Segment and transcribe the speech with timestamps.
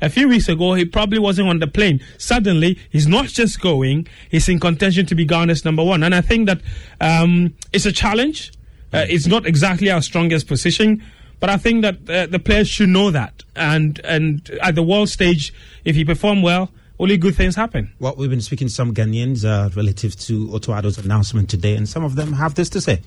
[0.00, 2.00] a few weeks ago, he probably wasn't on the plane.
[2.18, 6.02] Suddenly, he's not just going, he's in contention to be Ghana's number one.
[6.02, 6.60] And I think that
[7.00, 8.52] um, it's a challenge.
[8.92, 11.02] Uh, it's not exactly our strongest position,
[11.40, 13.44] but I think that uh, the players should know that.
[13.54, 15.52] And, and at the world stage,
[15.84, 16.70] if you perform well,
[17.00, 17.92] only good things happen.
[18.00, 21.88] Well, we've been speaking to some Ghanaians uh, relative to Otto Addo's announcement today, and
[21.88, 23.00] some of them have this to say.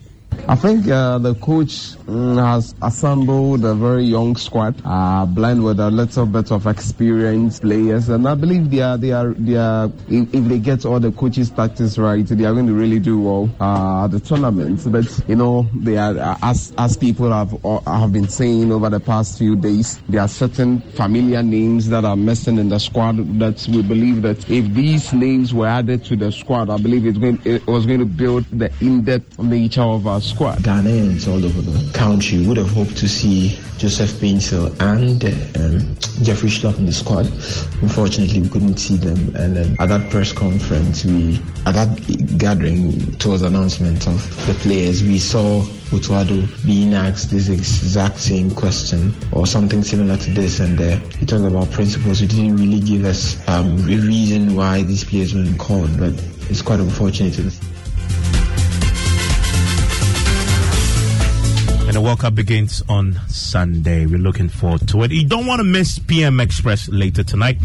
[0.48, 5.80] I think uh, the coach mm, has assembled a very young squad, uh, blend with
[5.80, 9.91] a little bit of experienced players, and I believe they are they are they are
[10.09, 13.20] if, if they get all the coaches' tactics right, they are going to really do
[13.20, 14.81] well uh, at the tournament.
[14.91, 19.00] But you know, they are as as people have uh, have been saying over the
[19.00, 23.17] past few days, there are certain familiar names that are missing in the squad.
[23.39, 27.39] That we believe that if these names were added to the squad, I believe going
[27.45, 30.59] it was going to build the in-depth nature of our squad.
[30.59, 35.23] Ghanaians all over the country would have hoped to see Joseph Paintsil and
[35.57, 37.25] um, Jeffrey Schlupp in the squad.
[37.81, 39.35] Unfortunately, we couldn't see them.
[39.35, 45.03] And um, at that press conference, we at that gathering towards announcement of the players,
[45.03, 45.61] we saw
[45.94, 50.97] Otto Addo being asked this exact same question or something similar to this, and uh,
[51.17, 52.19] he talked about principles.
[52.19, 56.14] He didn't really give us um, a reason why these players weren't called, but
[56.49, 57.36] it's quite unfortunate.
[61.92, 64.06] And the World Cup begins on Sunday.
[64.06, 65.11] We're looking forward to it.
[65.11, 67.58] You don't want to miss PM Express later tonight.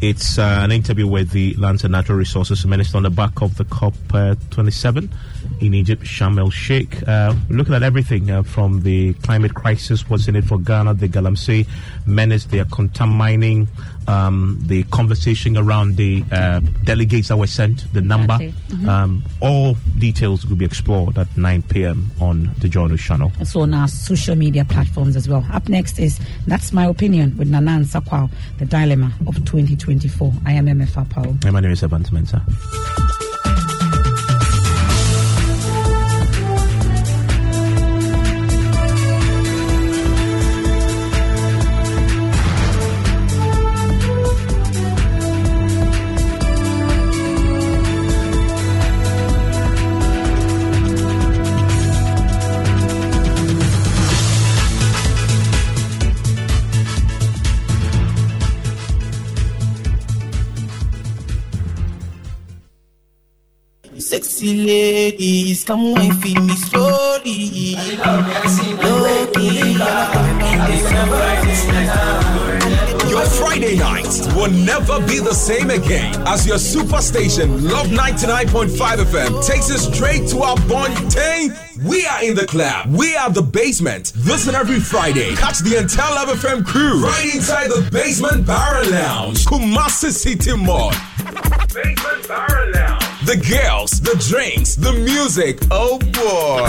[0.00, 3.58] It's uh, an interview with the Lands and Natural Resources Minister on the back of
[3.58, 5.10] the COP27
[5.60, 7.06] in Egypt, Sharm el Sheikh.
[7.06, 11.08] Uh, looking at everything uh, from the climate crisis, what's in it for Ghana, the
[11.08, 11.66] Galamsey
[12.06, 13.68] menace, they are contaminating
[14.08, 18.34] um, the conversation around the uh, delegates that were sent, the number.
[18.34, 18.88] Mm-hmm.
[18.88, 22.10] Um, all details will be explored at 9 p.m.
[22.20, 23.32] on the Journal channel.
[23.44, 25.46] So on our social media platforms as well.
[25.52, 30.32] Up next is That's My Opinion with Nanan Sakwao, The Dilemma of 2024.
[30.46, 31.36] I am MFA Powell.
[31.52, 33.23] My name is Evans Mensah.
[64.44, 67.76] Sexy ladies, come wine for me slowly.
[73.08, 79.46] Your Friday nights will never be the same again as your superstation Luv 99.5 FM
[79.46, 81.56] takes us straight to our Bontain.
[81.82, 82.92] We are in the club.
[82.92, 84.12] We are the basement.
[84.14, 85.34] This and every Friday.
[85.36, 90.92] Catch the entire Luv FM crew right inside the basement barrel lounge, Kumasi City Mall.
[91.72, 92.63] Basement barrel lounge.
[93.24, 95.58] The girls, the drinks, the music.
[95.70, 96.60] Oh boy.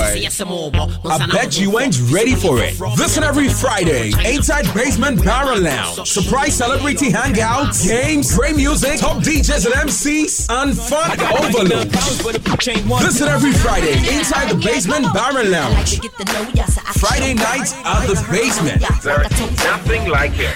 [1.12, 2.80] I bet you ain't ready for it.
[2.98, 6.08] Listen every Friday, inside Basement Barrel Lounge.
[6.08, 11.92] Surprise celebrity hangouts, games, great music, top DJs and MCs, and fun overload.
[13.04, 16.00] Listen every Friday, inside the Basement Barrel Lounge.
[17.00, 18.82] Friday nights at the basement.
[19.04, 20.56] There is nothing like it.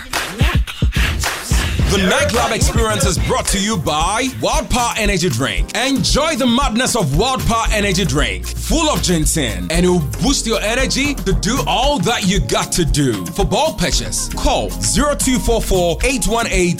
[1.90, 5.76] The nightclub experience is brought to you by Wild Power Energy Drink.
[5.76, 10.46] Enjoy the madness of Wild Power Energy Drink, full of ginseng, and it will boost
[10.46, 13.26] your energy to do all that you got to do.
[13.26, 16.78] For bulk purchase, call 0244 818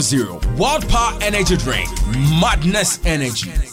[0.00, 0.40] 000.
[0.56, 1.88] Wild Power Energy Drink,
[2.40, 3.71] madness energy.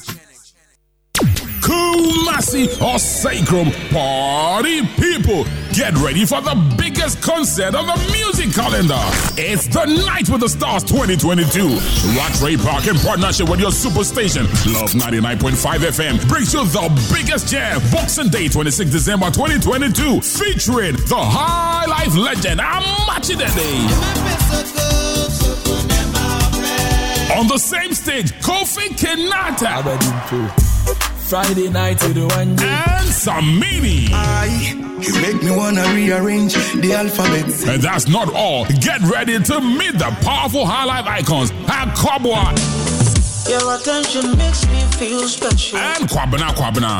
[1.69, 5.45] Kumasi or Sacrum party people.
[5.71, 8.97] Get ready for the biggest concert on the music calendar.
[9.37, 11.69] It's the Night with the Stars 2022.
[12.17, 15.53] Rattray Park in partnership with your superstation, Luv 99.5
[15.93, 22.15] FM, brings you the biggest jam, Boxing Day 26 December 2022, featuring the High Life
[22.15, 23.37] legend, Amakye
[27.37, 30.68] On the same stage, Kofi Kinata.
[31.29, 32.57] Friday night to the one And
[33.07, 34.09] Samini.
[34.11, 37.45] I, you make me wanna rearrange the alphabet.
[37.67, 38.65] And that's not all.
[38.65, 42.88] Get ready to meet the powerful high life icons at Kwabwa
[43.47, 45.77] Your attention makes me feel special.
[45.79, 46.99] and Kwabena Kwabena.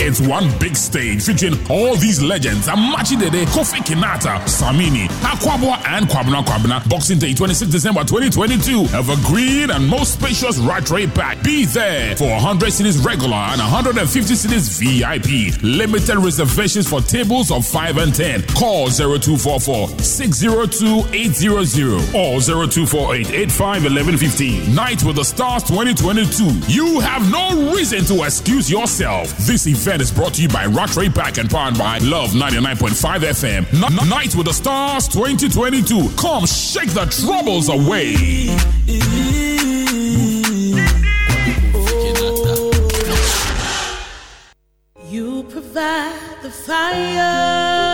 [0.00, 6.06] It's one big stage featuring all these legends Amakye Dede, Kofi Kinata, Samini, Akwaboah, and
[6.06, 6.86] Kwabena Kwabena.
[6.88, 8.94] Boxing Day, 26 December 2022.
[8.96, 11.42] Evergreen and most spacious Rattray Park.
[11.42, 15.62] Be there for 100 cedis regular and 150 cedis VIP.
[15.62, 18.42] Limited reservations for tables of 5 and 10.
[18.54, 24.74] Call 0244 602 800 or 0248 85 1115.
[24.74, 26.72] Night with the Stars 2022.
[26.72, 29.36] You have no reason to excuse yourself.
[29.38, 33.66] This event is brought to you by Rattray Park and powered by Luv 99.5 FM.
[33.84, 36.08] N- Night with the Stars 2022.
[36.16, 38.14] Come shake the troubles away.
[45.10, 47.87] You provide the fire.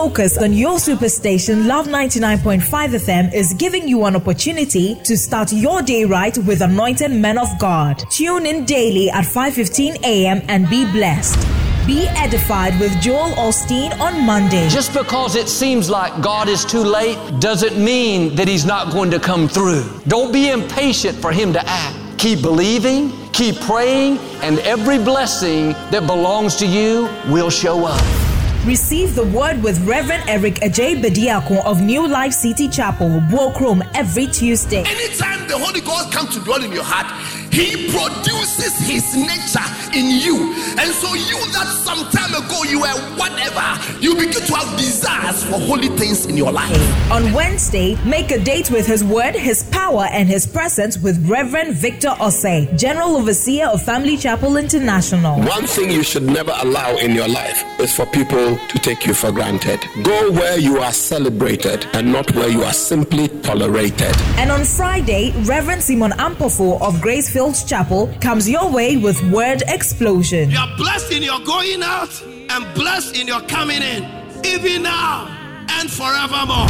[0.00, 5.82] Focus on your superstation Luv 99.5 FM is giving you an opportunity to start your
[5.82, 8.02] day right with anointed men of God.
[8.08, 10.40] Tune in daily at 5:15 a.m.
[10.48, 11.38] and be blessed.
[11.86, 14.70] Be edified with Joel Osteen on Monday.
[14.70, 19.10] Just because it seems like God is too late doesn't mean that He's not going
[19.10, 19.84] to come through.
[20.08, 21.94] Don't be impatient for Him to act.
[22.16, 28.29] Keep believing, keep praying, and every blessing that belongs to you will show up.
[28.66, 34.26] Receive the word with Reverend Eric Ajay Bediako of New Life City Chapel, Buokrom, every
[34.26, 34.84] Tuesday.
[34.86, 37.06] Anytime the Holy Ghost comes to dwell in your heart,
[37.50, 40.52] He produces His nature in you.
[40.78, 43.66] And so, you that some time ago you were whatever,
[44.00, 47.10] you begin to have desires for holy things in your life.
[47.10, 51.74] On Wednesday, make a date with His Word, His power, and His presence with Reverend
[51.74, 55.40] Victor Osei, General Overseer of Family Chapel International.
[55.42, 59.14] One thing you should never allow in your life is for people to take you
[59.14, 59.80] for granted.
[60.04, 64.14] Go where you are celebrated and not where you are simply tolerated.
[64.38, 67.00] And on Friday, Reverend Simon Ampofo of
[67.40, 70.50] Gracefields Chapel comes your way with Word Explosion.
[70.50, 74.04] You are blessed in your going out and blessed in your coming in,
[74.44, 75.26] even now
[75.70, 76.66] and forevermore.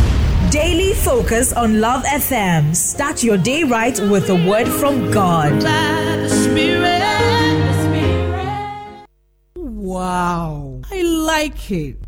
[0.51, 2.77] Daily focus on Luv FM.
[2.77, 5.61] Start your day right with a word from God.
[9.57, 12.00] Wow, I like it.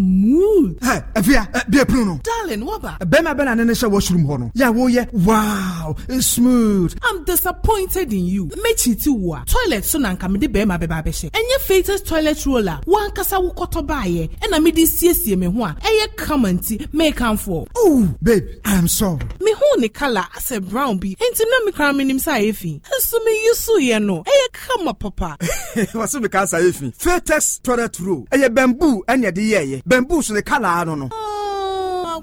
[0.00, 0.78] Smooth.
[0.82, 2.22] Hey, Evia, uh, be a pruno.
[2.22, 3.08] Darling, what about?
[3.08, 4.50] Bema ben and Nesha washroom hono.
[4.54, 5.06] Yeah, wo yeah.
[5.10, 6.94] Wow, it's smooth.
[7.02, 8.46] I'm disappointed in you.
[8.48, 9.42] Mechi ti wa.
[9.44, 11.30] Toilet so na nka me de bema beba behye.
[11.30, 12.78] Enye Faith's toilet roller.
[12.84, 14.28] Wan kasa wo koto baye.
[14.42, 15.74] E na me de siesie me ho a.
[15.82, 17.66] Eye kamanti make am for.
[17.74, 19.24] Oh, babe, I am sorry.
[19.40, 21.14] Me ho ne color as a brown bi.
[21.18, 22.82] Enti na me kra me nim sa efi.
[22.82, 24.22] Nso me yusu ye no.
[24.26, 25.38] Eye kama papa.
[25.40, 26.94] Wasu me ka sa efi.
[26.94, 28.26] Fairtex toilet roll.
[28.30, 31.08] Eye bamboo anya de ye bamboo so ne kala no no.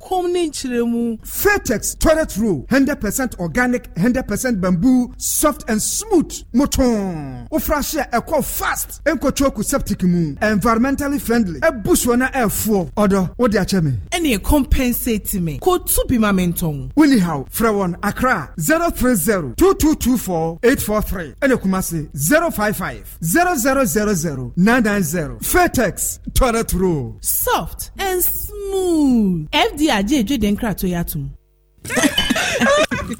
[0.03, 1.17] Akɔm ne nkyerɛ mu.
[1.23, 7.47] Fairtex toilet roll hundred percent organic hundred percent bamboo soft and smooth moton.
[7.49, 13.29] Wofra hyɛ ɛkɔ fast nkɔtɔ ku septic mu environmentally friendly ɛbu soɔ na ɛɛfoɔ ɔdɔ
[13.37, 13.93] wode akyɛ me.
[14.11, 15.59] Ɛne compensate me.
[15.59, 16.91] Ko tu bi ma me ntɔn.
[16.95, 21.33] Wini haw frɛ wɔn Accra zero three zero two two two four eight four three
[21.41, 27.17] ɛna Kumasi zero five five zero zero zero zero nine nine zero Fairtex toilet roll.
[27.21, 29.49] Soft and smooth.
[29.51, 31.29] FD agye edwe den krato ya tum.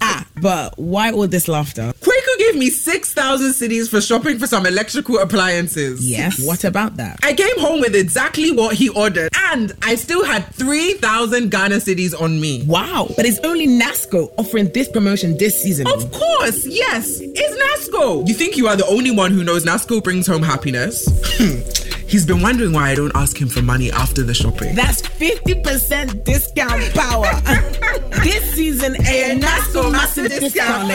[0.02, 1.94] ah, but why all this laughter?
[2.00, 6.08] Kwaku gave me 6,000 cedis for shopping for some electrical appliances.
[6.10, 6.46] Yes.
[6.46, 7.20] What about that?
[7.24, 12.20] I came home with exactly what he ordered, and I still had 3,000 Ghana cedis
[12.20, 12.64] on me.
[12.66, 13.10] Wow.
[13.16, 15.88] But it's only NASCO offering this promotion this season.
[15.88, 17.20] Of course, yes.
[17.22, 18.28] It's NASCO.
[18.28, 21.06] You think you are the only one who knows NASCO brings home happiness?
[22.13, 24.75] He's been wondering why I don't ask him for money after the shopping.
[24.75, 27.25] That's 50% discount power.
[28.22, 30.89] this season, a NASCO massive discount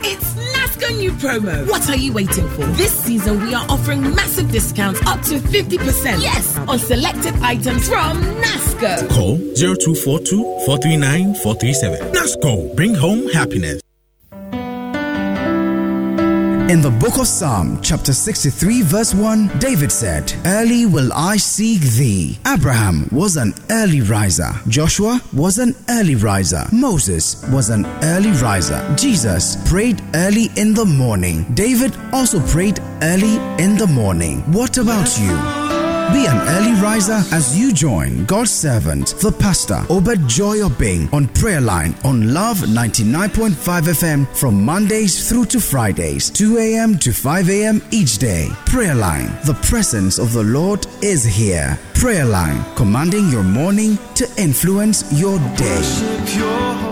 [0.00, 1.68] It's NASCO new promo.
[1.68, 2.64] What are you waiting for?
[2.80, 6.22] This season, we are offering massive discounts up to 50%.
[6.22, 9.10] Yes, on selected items from NASCO.
[9.10, 12.12] Call 0242 439 437.
[12.14, 13.82] NASCO, bring home happiness.
[16.72, 21.82] In the book of Psalm, chapter 63, verse 1, David said, Early will I seek
[21.82, 22.38] thee.
[22.46, 24.50] Abraham was an early riser.
[24.68, 26.64] Joshua was an early riser.
[26.72, 28.80] Moses was an early riser.
[28.96, 31.44] Jesus prayed early in the morning.
[31.52, 34.40] David also prayed early in the morning.
[34.50, 35.61] What about you?
[36.12, 41.26] Be an early riser as you join God's servant, the pastor, Obed Joy Obing, on
[41.28, 46.98] prayer line on Luv 99.5 FM from Mondays through to Fridays, 2 a.m.
[46.98, 47.82] to 5 a.m.
[47.90, 48.50] each day.
[48.66, 51.78] Prayer line, the presence of the Lord is here.
[51.94, 56.91] Prayer line, commanding your morning to influence your day.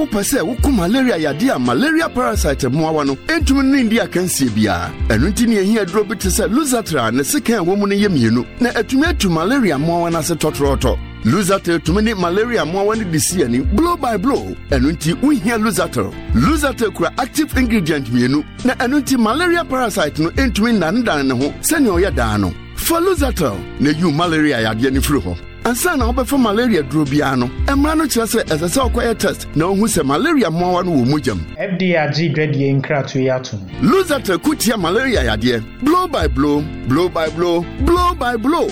[0.00, 4.90] Wopɛ sɛ woko malaria yadeɛ a malaria parasite mmoawa no ɛntumi ne ndi akansie biara
[5.08, 7.94] ɛno nti ne ɛhia aduro bi te sɛ lusatra ne sekan a ɛwɔ mu no
[7.94, 12.96] yɛ mmienu na atumi atu malaria mmoawa no ase tɔtrɔɔtɔ lusatel tumi ne malaria mmoawa
[12.96, 13.44] no de si
[13.76, 14.56] blow by blow.
[14.70, 20.30] Ɛno nti wohia lusatel lusatel kura active ingredient mmienu na ɛno nti malaria parasite no
[20.30, 25.00] ɛntumi nnanedane ne ho sɛnea ɔyɛ daa no fa lusatel na yiw malaria yadeɛ no
[25.00, 27.46] firi hɔ ansa na wobɛfa malaria duro biara no
[27.76, 31.04] mmara no kyerɛ sɛ ɛsɛ sɛ wokɔyɛ test na wohu sɛ malaria mmoawa no wɔ
[31.10, 36.60] mogyam fda agye dwadie nkratoɔ yi atom lusatel ko tia malaria yadeɛ blow by blow
[36.88, 38.66] blow by blow blow by blow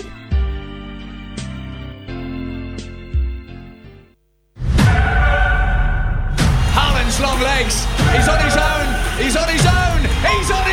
[6.74, 7.84] Haaland's long legs.
[8.14, 8.86] He's on his own.
[9.22, 10.00] He's on his own.
[10.26, 10.67] He's on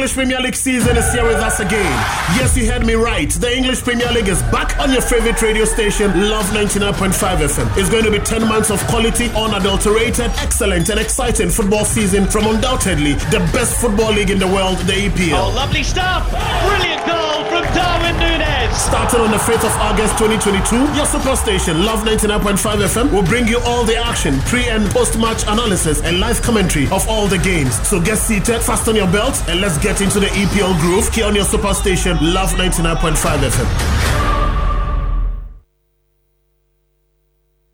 [0.00, 1.92] English Premier League season is here with us again.
[2.40, 3.28] Yes, you heard me right.
[3.28, 7.76] The English Premier League is back on your favorite radio station, Luv 99.5 FM.
[7.76, 12.46] It's going to be 10 months of quality, unadulterated, excellent, and exciting football season from
[12.46, 15.36] undoubtedly the best football league in the world, the EPL.
[15.36, 16.30] Oh, lovely stuff!
[16.30, 18.59] Brilliant goal from Darwin Núñez.
[18.72, 23.46] Starting on the 5th of August 2022, your super station, Luv 99.5 FM, will bring
[23.46, 27.38] you all the action, pre and post match analysis, and live commentary of all the
[27.38, 27.74] games.
[27.86, 31.34] So get seated, fasten your belts, and let's get into the EPL groove here on
[31.34, 33.14] your super station, Luv 99.5
[33.50, 34.20] FM.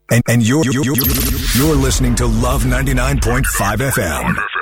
[0.09, 0.97] And, and you're, you're, you're,
[1.57, 3.43] you're listening to Luv 99.5
[3.91, 4.56] FM.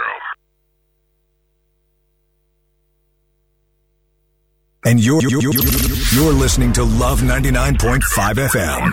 [4.86, 5.52] And you're, you're, you're,
[6.12, 8.02] you're listening to Luv 99.5
[8.34, 8.92] FM.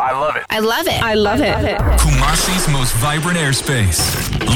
[0.00, 0.44] I love it.
[0.50, 1.02] I love it.
[1.02, 1.78] I love it.
[2.00, 4.00] Kumasi's most vibrant airspace.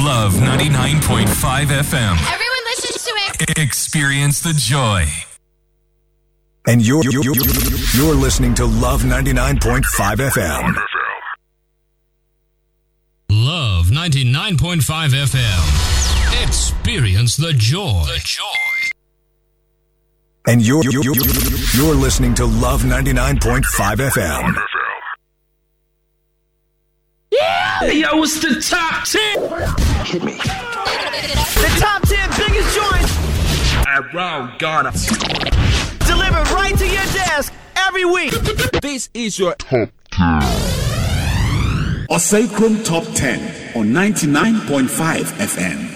[0.05, 1.27] Luv 99.5
[1.67, 2.17] FM.
[2.33, 3.59] Everyone listens to it.
[3.59, 5.07] Experience the joy.
[6.67, 7.35] And you're, you're, you're,
[7.95, 10.75] you're listening to Luv 99.5 FM.
[13.31, 16.43] Luv 99.5 FM.
[16.45, 18.03] Experience the joy.
[18.07, 18.68] The joy.
[20.47, 21.15] And you're, you're, you're,
[21.75, 23.63] you're listening to Luv 99.5
[23.97, 24.55] FM.
[27.31, 27.85] Yeah!
[27.85, 30.07] Yo, it's the top 10.
[30.07, 30.33] Hit me.
[30.39, 34.93] The top 10 biggest joints Around Ghana.
[36.07, 38.31] delivered right to your desk every week.
[38.81, 40.41] This is your top 10.
[42.11, 44.89] Osakrom Top 10 on 99.5
[45.25, 45.88] FM.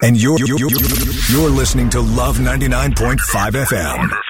[0.00, 0.70] And you're, you're, you're,
[1.30, 3.18] you're listening to Luv 99.5
[3.66, 4.27] FM.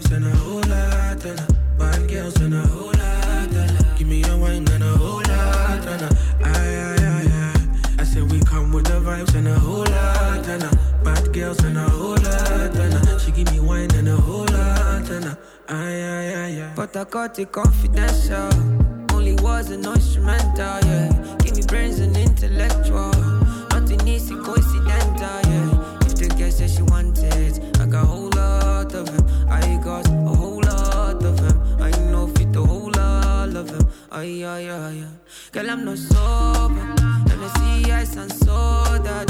[0.00, 4.22] Vibes and a whole lot of bad girls and a whole lot of Give me
[4.24, 7.94] a wine and a whole lot and a aye, aye, aye, aye.
[7.98, 10.70] I say we come with the vibes and a whole lot and a
[11.04, 14.46] bad girls and a whole lot and a She give me wine and a whole
[14.46, 15.38] lot and a
[15.68, 16.72] aye, aye, aye, aye.
[16.74, 18.50] But I got it confidential.
[19.12, 21.36] Only was an instrumental, yeah.
[21.42, 23.10] Give me brains and intellectual.
[23.70, 25.69] Nothing easy, coincidental, yeah.
[34.12, 35.08] Ay, ay, ay, ay.
[35.52, 36.80] Girl, I'm not sober.
[37.30, 39.24] And I see ice and soda.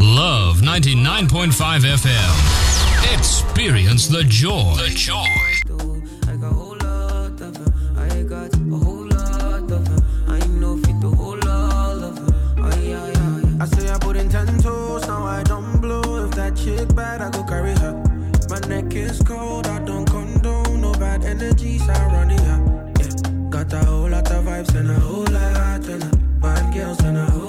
[0.00, 3.14] Luv 99.5 FM.
[3.16, 4.74] Experience the joy.
[4.76, 5.24] The joy.
[6.28, 7.72] I got a whole lot of him.
[7.96, 10.02] I got a whole lot of him.
[10.28, 12.64] I know fit the whole lot of him.
[12.64, 13.56] Ay, ay, ay.
[13.62, 16.26] I say I put in ten toes, now I don't blow.
[16.26, 17.94] If that chick bad, I go carry her.
[18.50, 20.82] My neck is cold, I don't condone.
[20.82, 22.10] No bad energies, I run here.
[22.10, 22.11] Yeah,
[23.64, 27.24] got a whole lot of vibes and a whole lot a bad girls and a
[27.30, 27.41] whole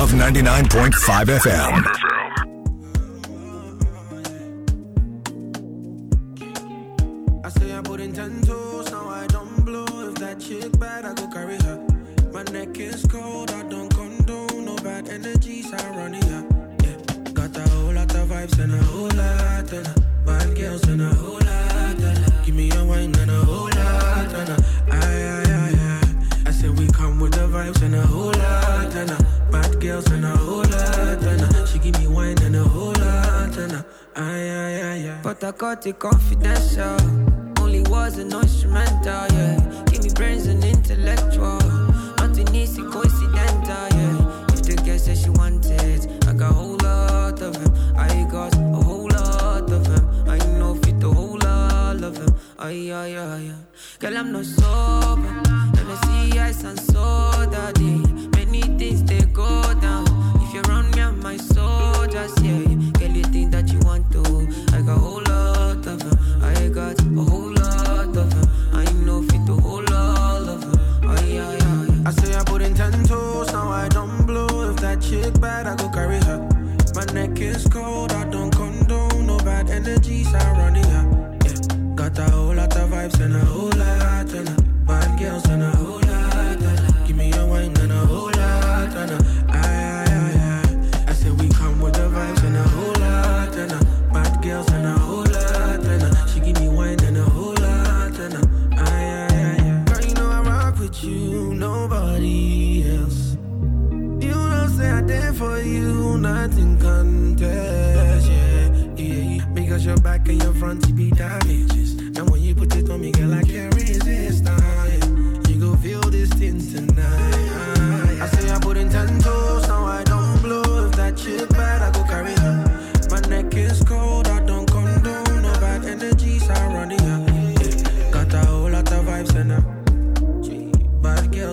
[0.00, 1.99] Luv 99.5 FM.
[35.92, 36.96] confidential.
[37.60, 38.40] Only words and no.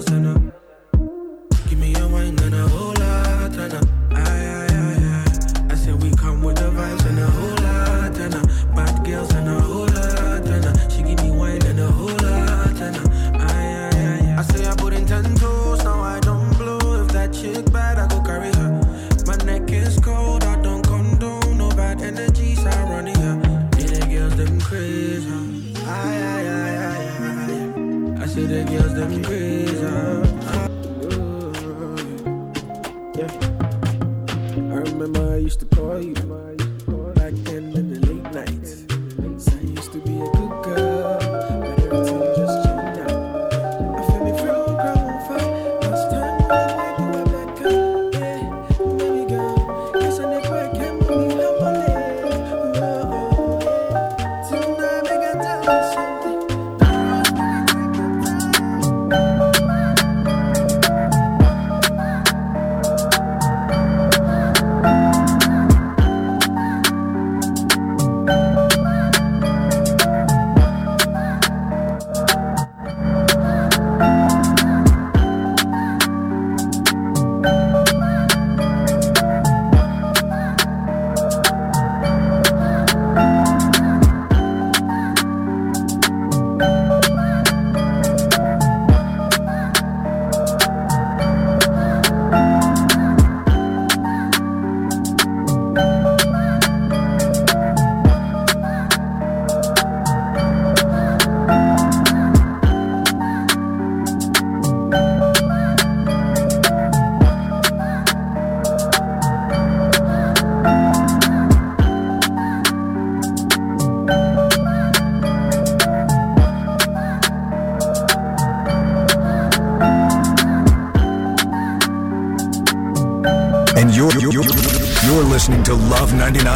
[0.07, 0.46] center.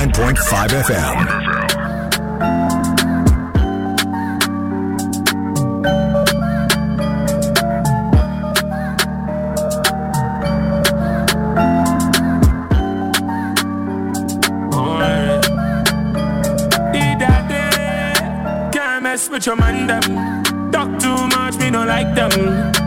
[0.02, 1.62] 99.5 FM.
[19.30, 20.02] with your man them.
[20.72, 22.32] Talk too much, me no like them.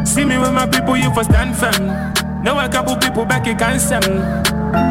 [0.05, 1.87] See me with my people, you for stand firm.
[2.43, 3.81] Know a couple people back you can't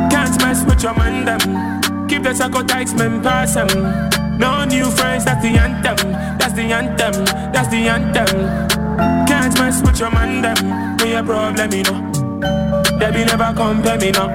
[0.09, 1.82] Can't mess with your man them.
[2.07, 3.67] Keep the circle tight, man, pass them.
[4.37, 6.11] No new friends, that's the anthem.
[6.37, 9.27] That's the anthem, that's the anthem.
[9.27, 10.97] Can't mess with your man, them.
[10.97, 12.11] Me a problem, you know.
[12.99, 14.27] They never compare me, no.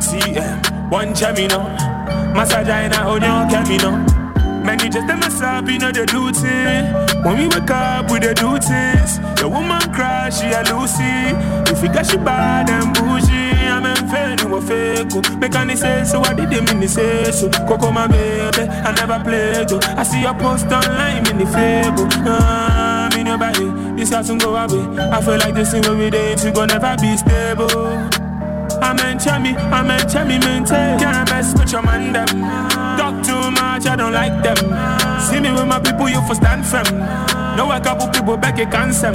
[0.00, 1.90] CM, one Gemini, no.
[2.34, 4.20] Massage, I know, hold your camino.
[4.64, 7.20] Man, you just a mess up, you know the duty.
[7.24, 11.34] When we wake up with the duties, the woman cries, she a Lucy.
[11.72, 13.39] If you got she bad them bougie.
[13.84, 15.38] In fair, you a fake.
[15.38, 17.48] Make any say so, I did them in the say so.
[17.66, 19.80] Coco, my baby, I never played you.
[19.96, 22.10] I see your post online in the Facebook.
[22.26, 24.84] Ah, I'm in your body, this has to go away.
[24.98, 28.20] I feel like this thing will be there, it's gonna never be stable.
[28.82, 30.98] I'm in chummy, I'm in chummy, maintain.
[30.98, 32.28] Can't mess with your man, them.
[32.98, 34.56] Talk too much, I don't like them.
[35.20, 36.86] See me with my people, you for stand firm.
[37.56, 39.12] Know a couple people back a cancer.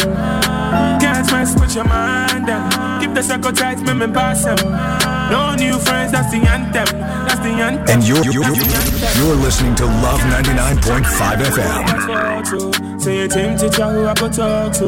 [1.01, 2.63] Can't mess with your man, them.
[3.01, 4.57] Keep the circle tight, me, me pass them.
[5.31, 6.85] No new friends, that's the anthem.
[7.25, 7.87] That's the anthem.
[7.89, 8.55] And you're, you're, you're,
[9.17, 13.01] you're listening to Luv 99.5 FM.
[13.01, 14.85] Say your team teacher who I go talk to,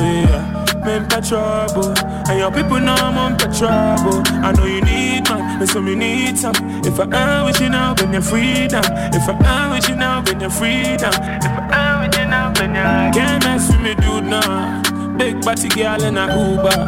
[0.00, 0.60] yeah.
[0.84, 1.92] Me in trouble,
[2.28, 4.22] and your people know I'm on trouble.
[4.42, 6.54] I know you need man, so you need some.
[6.84, 8.82] If I am with you now, then you're freedom.
[9.12, 11.12] If I am with you now, then you're freedom.
[11.12, 14.24] If I am with you now, then you're can't mess with me, dude.
[14.24, 14.82] Nah,
[15.20, 16.78] big body girl in a Uber,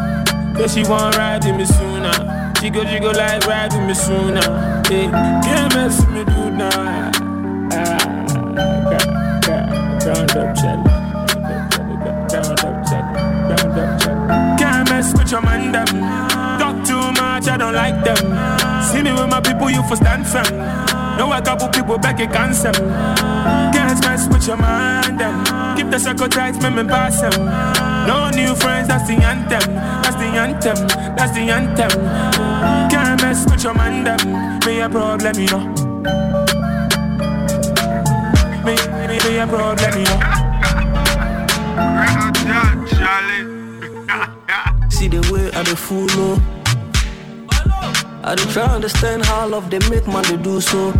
[0.59, 2.53] yeah she want ride with me sooner.
[2.59, 4.41] She go, she go like ride with me sooner.
[4.87, 5.05] Hey,
[5.45, 6.53] can't mess with me, dude.
[6.53, 7.11] Nah.
[7.71, 8.13] Ah,
[10.05, 10.89] Round up, Charlie.
[12.33, 13.21] Round up, Charlie.
[13.49, 14.59] Round up.
[14.59, 15.85] Can't mess with your man, them.
[16.59, 18.17] Talk too much, I don't like them.
[18.89, 20.92] See me with my people, you for stand firm.
[21.17, 22.71] Know a couple people back a cancer.
[22.71, 25.43] Can't mess with your man, them.
[25.77, 27.45] Keep the circle tight, me, me pass them.
[28.07, 29.75] No new friends, that's the anthem.
[29.75, 30.87] That's the anthem.
[31.15, 31.91] That's the anthem.
[32.89, 34.59] Can't mess with your man, them.
[34.65, 35.65] Me a problem, you know.
[38.65, 38.75] Me,
[39.07, 40.19] me, me a problem, you know.
[44.89, 46.37] See the way I dey follow.
[46.39, 46.62] Oh.
[48.25, 50.91] I dey try to understand how love they make man they do so.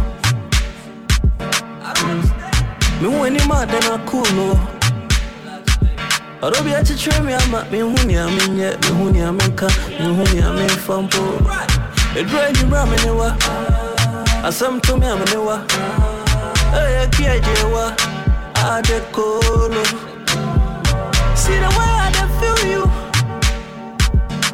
[3.01, 4.59] Me when him mad then I cool no.
[6.41, 9.21] Although be at a teacher me I'm at me huni I'm in yet me huni
[9.25, 11.23] I'm in ka me huni I'm in fampo.
[12.15, 13.35] It drive me ram anywhere.
[14.47, 15.65] Asam to me I'm anywhere.
[16.73, 17.95] Hey, kia jewa,
[18.57, 19.39] I de colo.
[19.39, 19.71] Oh.
[21.35, 22.83] See the way I feel you.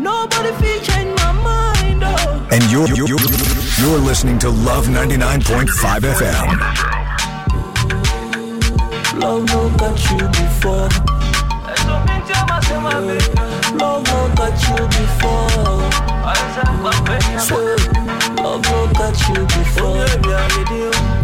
[0.04, 1.19] Nobody feel change oh.
[2.52, 6.58] And you're, you're, you're, listening to Luv 99.5 FM.
[9.20, 10.90] Love no got you before.
[13.78, 15.50] Love no got you before.
[18.44, 21.19] Love no got you before.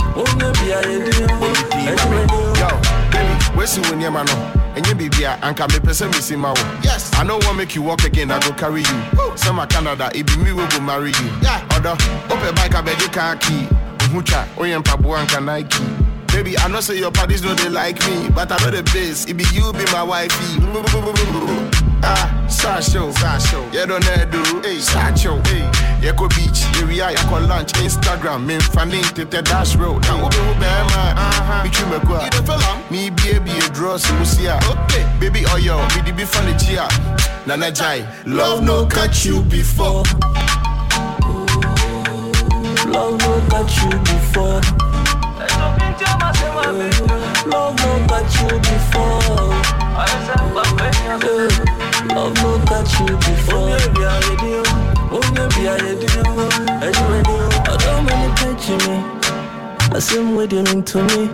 [3.66, 4.28] Where's you when your man?
[4.76, 7.76] And you be here, and can be person missing my Yes, I know what make
[7.76, 9.38] you walk again, I go carry you.
[9.38, 11.30] Some are Canada, it be me will go marry you.
[11.42, 11.98] Yeah, other,
[12.34, 13.68] open bike, I beg you can't key.
[14.14, 16.05] Mucha, Oyen Kanaki.
[16.36, 19.24] Baby, I know say your parties know they like me, but I know the base.
[19.26, 20.60] It be you, be my wifey.
[22.08, 25.64] Ah, Sasho, Sasho, yeah, don't do, hey, Sacho, hey,
[26.06, 30.04] Yako Beach, area, Yako lunch, Instagram, me fanning to the dash road.
[30.04, 32.20] Now, who be man, uh-huh, me you me go,
[32.92, 36.56] me baby, a draw, so we see okay, baby, oh yo, me the be funny
[36.60, 36.88] chia,
[37.48, 40.04] Nana Jai, love no catch you before.
[42.86, 44.95] Love no got you before.
[47.48, 49.20] Love no got you before.
[52.16, 53.78] Love no got you before.
[56.88, 58.96] I don't many page me.
[59.92, 60.00] I
[60.36, 61.30] way you mean to me.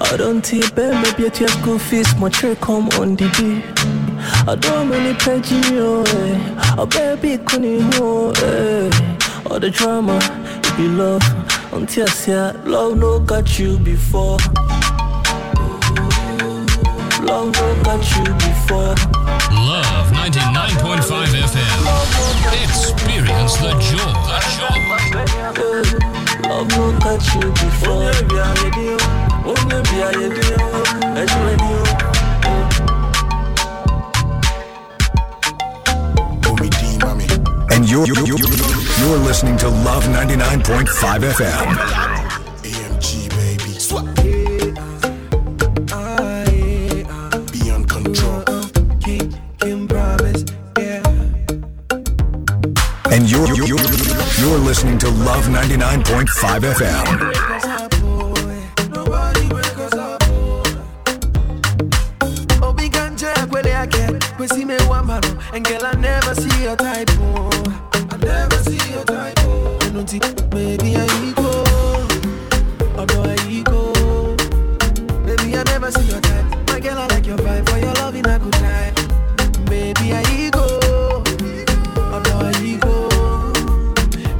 [0.00, 3.62] I don't think babe maybe school fees my check come on the day.
[4.50, 6.04] I don't many page you.
[6.78, 8.38] A baby couldn't hold.
[9.50, 10.18] All the drama,
[10.64, 11.22] it be love.
[11.72, 14.36] Until I say love no got you before.
[17.24, 18.94] Love no got you before.
[19.50, 21.78] Luv 99.5 FM.
[22.62, 24.12] Experience the joy.
[26.48, 28.12] Love no got you before.
[37.82, 40.86] and you're, you're, you're, you're listening to Luv 99.5
[41.32, 41.66] FM.
[42.62, 43.78] AMG, baby.
[43.80, 44.06] Swap.
[53.12, 57.52] And you're, you're, you're listening to Luv 99.5 FM.
[65.54, 66.52] And girl, I never see
[70.06, 71.64] 70, maybe I ego.
[72.96, 73.92] Oh no, I ego.
[75.24, 76.44] Maybe I never see your type.
[76.68, 77.68] My girl, I like your vibe.
[77.68, 78.94] For your love in a good time.
[79.70, 80.66] Maybe I ego.
[81.96, 83.08] Oh no, I ego.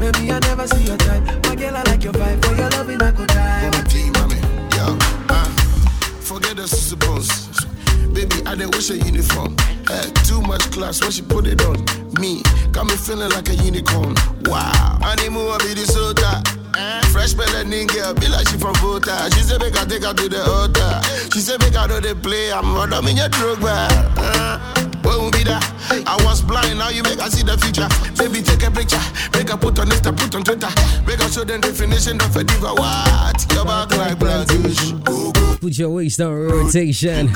[0.00, 1.22] Maybe I never see your type.
[1.44, 2.44] My girl, I like your vibe.
[2.44, 3.72] For your love in a good time.
[3.84, 4.36] Team, mommy,
[4.76, 4.98] Yo,
[5.28, 5.48] ah,
[6.20, 7.48] forget the suppose.
[8.12, 9.56] Baby, I didn't wish a uniform.
[9.88, 12.42] Uh, too much class when she put it on me.
[12.72, 14.14] Got me feeling like a unicorn.
[14.44, 14.98] Wow.
[15.02, 16.42] Honeymoon, I be the soda.
[17.12, 19.28] Fresh melanin girl, be like she from Volta.
[19.34, 21.00] She said, make I take her to the altar.
[21.32, 22.50] She said, make I know they play.
[22.52, 23.88] I'm running in your drug bar.
[24.16, 24.58] Uh,
[25.04, 25.71] will be that?
[26.06, 27.88] I was blind, now you make I see the future.
[28.16, 29.02] Baby, take a picture.
[29.36, 30.72] Make I put on Insta, put on Twitter.
[31.06, 32.72] Make I show them definition of a diva.
[32.74, 33.46] What?
[33.52, 34.48] Your back like blood.
[35.60, 37.30] Put your waist on rotation.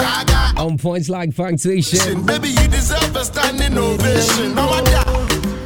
[0.56, 2.24] On points like punctuation.
[2.24, 4.54] Baby, you deserve a standing ovation.
[4.54, 5.10] No matter.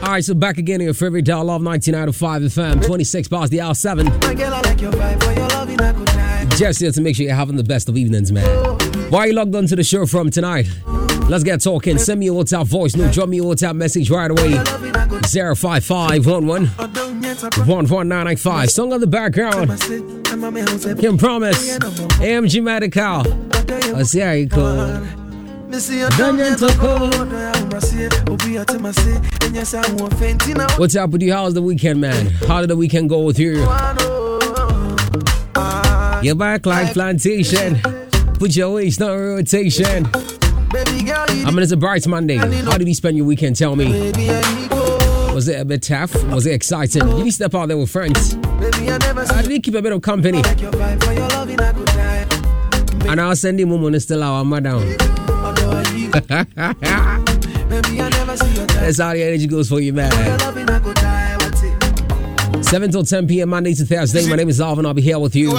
[0.02, 3.60] All right, so back again in your favorite dial Luv 99.5 FM, 26 past the
[3.60, 4.06] hour 7.
[4.06, 5.22] My girl, I like your vibe.
[5.22, 6.48] For your loving, I good time.
[6.50, 8.44] Just here to make sure you're having the best of evenings, man.
[9.10, 10.66] Why are you logged on to the show from tonight?
[11.30, 11.96] Let's get talking.
[11.96, 13.12] Send me a WhatsApp voice note.
[13.12, 14.54] Drop me a WhatsApp message right away.
[15.30, 18.68] 05511 11995.
[18.68, 19.68] Song on the background.
[20.98, 21.78] Can promise.
[22.18, 23.94] AMG Medikal.
[23.94, 24.74] I see how you call.
[30.78, 31.32] What's up with you?
[31.32, 32.26] How's the weekend, man?
[32.48, 33.58] How did the weekend go with you?
[36.22, 37.76] You're back like plantation.
[38.34, 40.08] Put your waist on rotation.
[40.72, 42.36] I mean, it's a bright Monday.
[42.36, 43.56] How did you spend your weekend?
[43.56, 44.12] Tell me.
[45.34, 46.14] Was it a bit tough?
[46.24, 47.06] Was it exciting?
[47.08, 48.34] Did you step out there with friends?
[48.34, 50.42] Uh, did you keep a bit of company?
[53.08, 54.80] And I'll send him woman still our madam.
[58.80, 60.10] That's how the energy goes for you, man.
[62.70, 63.48] 7 till 10 p.m.
[63.48, 64.28] Monday to Thursday.
[64.30, 64.86] My name is Alvin.
[64.86, 65.50] I'll be here with you.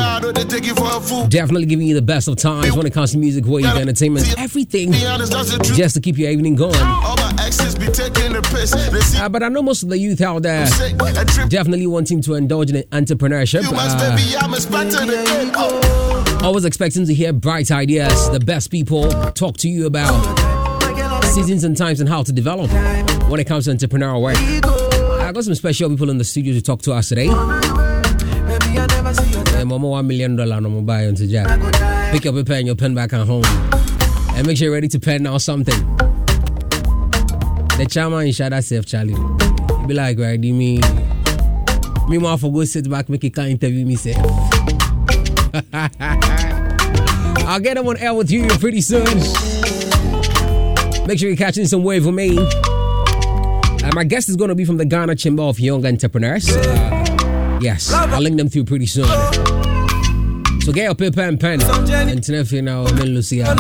[1.28, 4.94] Definitely giving you the best of times when it comes to music, wave, entertainment, everything.
[4.94, 6.74] Just to keep your evening going.
[6.74, 7.16] Uh,
[9.28, 10.66] but I know most of the youth out there
[11.50, 13.64] definitely wanting to indulge in entrepreneurship.
[15.54, 20.14] Uh, always expecting to hear bright ideas, the best people talk to you about
[21.26, 22.72] seasons and times and how to develop
[23.30, 24.81] when it comes to entrepreneurial work.
[25.32, 27.28] I got some special people in the studio to talk to us today.
[29.64, 31.48] Mama, one million dollar no more buy into Jack.
[32.12, 33.46] Pick up a pen, your pen back at home.
[34.36, 35.96] And make sure you're ready to pen now something.
[37.78, 39.16] The chairman in Shada safe, Charlie.
[39.88, 40.82] Be like, right, me.
[42.10, 44.16] Me more for go sit back, make a can interview me, say.
[47.48, 49.06] I'll get him on air with you pretty soon.
[51.08, 52.36] Make sure you're catching some wave with me.
[53.92, 56.50] Uh, my guest is going to be from the Ghana Chamber of Young Entrepreneurs.
[56.50, 59.06] Uh, yes, I'll link them through pretty soon.
[60.62, 61.62] So get your paper and pen.
[61.62, 63.56] And tonight, you know, I'm in Lucia.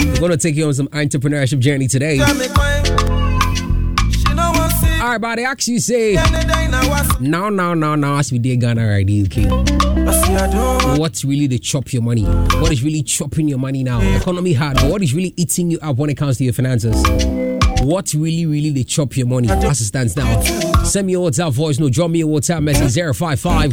[0.00, 2.20] We're going to take you on some entrepreneurship journey today.
[5.00, 6.14] All right, but they actually say,
[7.20, 9.83] no, no, no, no, as we did Ghana right, UK.
[10.98, 12.22] What's really the chop your money?
[12.24, 14.00] What is really chopping your money now?
[14.16, 16.94] Economy hard, but what is really eating you up when it comes to your finances?
[17.82, 20.40] What really, really they chop your money as it stands now?
[20.84, 23.72] Send me a WhatsApp voice note, drop me a WhatsApp message 055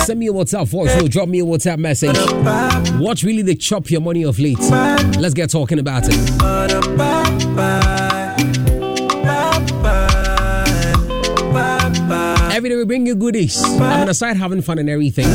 [0.00, 2.16] Send me a WhatsApp voice note, drop me a WhatsApp message.
[3.00, 4.58] What really they chop your money of late?
[5.18, 6.16] Let's get talking about it.
[12.56, 13.62] Every day we bring you goodies.
[13.78, 15.26] Mean, aside having fun and everything,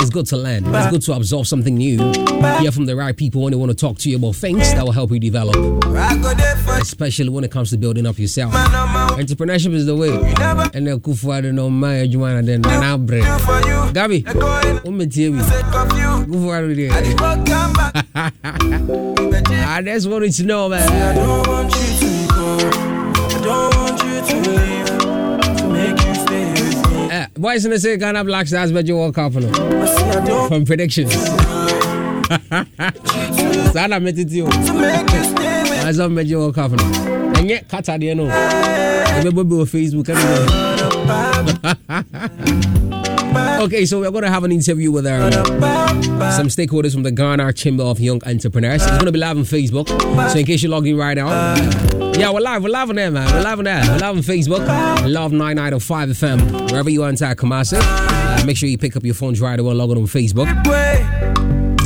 [0.00, 0.64] it's good to learn.
[0.74, 1.98] It's good to absorb something new.
[2.60, 4.82] Hear from the right people when they want to talk to you about things that
[4.82, 5.56] will help you develop.
[6.80, 8.54] Especially when it comes to building up yourself.
[8.54, 10.08] Entrepreneurship is the way.
[10.72, 12.62] And then kufu I don't know my Jumana then
[13.04, 13.24] bread.
[13.92, 14.24] Gabi,
[14.84, 15.04] what me
[16.88, 17.50] I don't.
[19.66, 20.88] I just wanted to know, man.
[20.90, 22.24] I don't want you to.
[23.36, 24.93] I don't want you to leave.
[27.44, 31.12] Why isn't it say Ghana Black Stars but you walk up from predictions?
[33.74, 34.46] Sana meti ti o.
[35.86, 36.84] Asa meti you walk up no.
[37.36, 38.24] Enye kata de no.
[39.18, 40.08] Ebe bobe on Facebook.
[43.36, 47.52] Okay, so we're going to have an interview with our, some stakeholders from the Ghana
[47.54, 48.82] Chamber of Young Entrepreneurs.
[48.82, 49.88] It's going to be live on Facebook.
[50.30, 51.54] So in case you're logging right now,
[52.12, 52.62] yeah, we're live.
[52.62, 53.32] We're live on there, man.
[53.34, 53.82] We're live on there.
[53.82, 54.66] We're live on Facebook.
[55.08, 56.70] Luv 9905 FM.
[56.70, 59.70] Wherever you are in Kumasi, uh, make sure you pick up your phones right away
[59.70, 60.46] and log on on Facebook.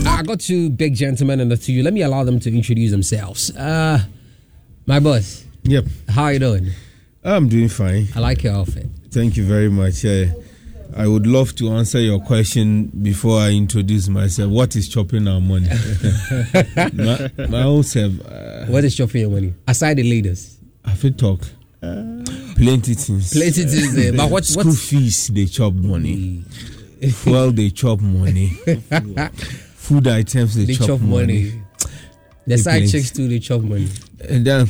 [0.07, 1.83] I got two big gentlemen in the studio.
[1.83, 3.57] Let me allow them to introduce themselves.
[3.57, 4.03] Uh,
[4.87, 5.45] my boss.
[5.63, 5.85] Yep.
[6.09, 6.71] How you doing?
[7.25, 8.09] I'm doing fine.
[8.15, 8.87] I like your outfit.
[9.11, 10.05] Thank you very much.
[10.05, 10.27] Uh,
[10.97, 14.51] I would love to answer your question before I introduce myself.
[14.51, 15.69] What is chopping our money?
[16.95, 18.13] my, my own self.
[18.27, 19.55] Uh, what is chopping your money?
[19.67, 20.59] Aside the leaders.
[20.85, 21.43] Have you talk?
[21.83, 22.25] Uh,
[22.57, 23.33] plenty things.
[23.33, 24.13] Plenty things there.
[24.13, 24.89] But what school what's...
[24.89, 26.45] fees they chop money.
[27.27, 28.49] Well, they chop money.
[29.77, 31.45] Food items they, they chop, chop money.
[31.45, 31.63] money.
[32.47, 33.89] The side chicks too they chop money.
[34.29, 34.67] And then.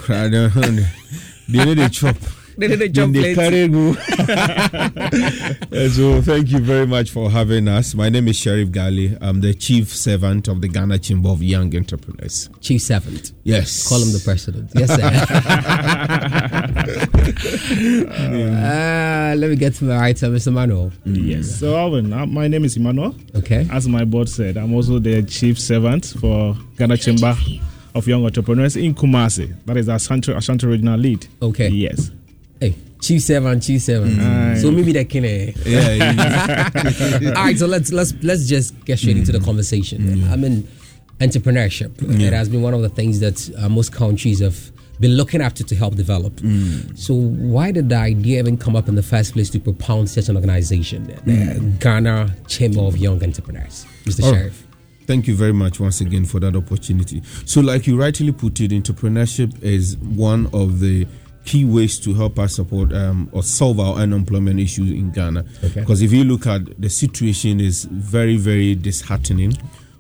[1.49, 2.17] They know they chop.
[2.59, 3.69] They know they chop they carry
[5.91, 7.95] so thank you very much for having us.
[7.95, 9.17] My name is Sheriff Ghali.
[9.21, 12.51] I'm the chief servant of the Ghana Chamber of Young Entrepreneurs.
[12.61, 13.31] Chief servant.
[13.45, 13.89] Yes.
[13.89, 14.73] Call him the president.
[14.75, 15.05] Yes, sir.
[19.33, 20.53] uh, let me get to my item, Mr.
[20.53, 20.91] Manuel.
[21.05, 21.61] Yes.
[21.61, 23.15] So, Alvin, uh, my name is Emmanuel.
[23.37, 23.69] Okay.
[23.71, 27.37] As my board said, I'm also the chief servant for Ghana Chamber
[27.95, 29.55] of Young Entrepreneurs in Kumasi.
[29.67, 31.29] That is Ashanti, Ashanti regional lead.
[31.41, 31.69] Okay.
[31.69, 32.11] Yes.
[32.61, 34.11] Hey, chief seven, chief seven.
[34.11, 34.61] Mm.
[34.61, 35.25] So maybe that can.
[35.25, 37.35] Uh, yeah.
[37.37, 37.59] All right.
[37.59, 39.21] So let's let's let's just get straight mm.
[39.21, 40.03] into the conversation.
[40.03, 40.31] Mm.
[40.31, 40.69] I mean,
[41.21, 42.01] entrepreneurship.
[42.01, 42.29] Yeah.
[42.29, 45.63] It has been one of the things that uh, most countries have been looking after
[45.65, 46.35] to help develop.
[46.37, 46.99] Mm.
[46.99, 50.29] So why did the idea even come up in the first place to propound such
[50.29, 51.79] an organization, Mm.
[51.81, 54.25] Ghana Chamber of Young Entrepreneurs, Mr.
[54.25, 54.33] Oh.
[54.33, 54.67] Sheriff?
[55.07, 57.23] Thank you very much once again for that opportunity.
[57.47, 61.07] So, like you rightly put it, entrepreneurship is one of the
[61.45, 65.45] key ways to help us support um, or solve our unemployment issues in Ghana.
[65.65, 65.81] Okay.
[65.81, 69.53] Because if you look at the situation is very, very disheartening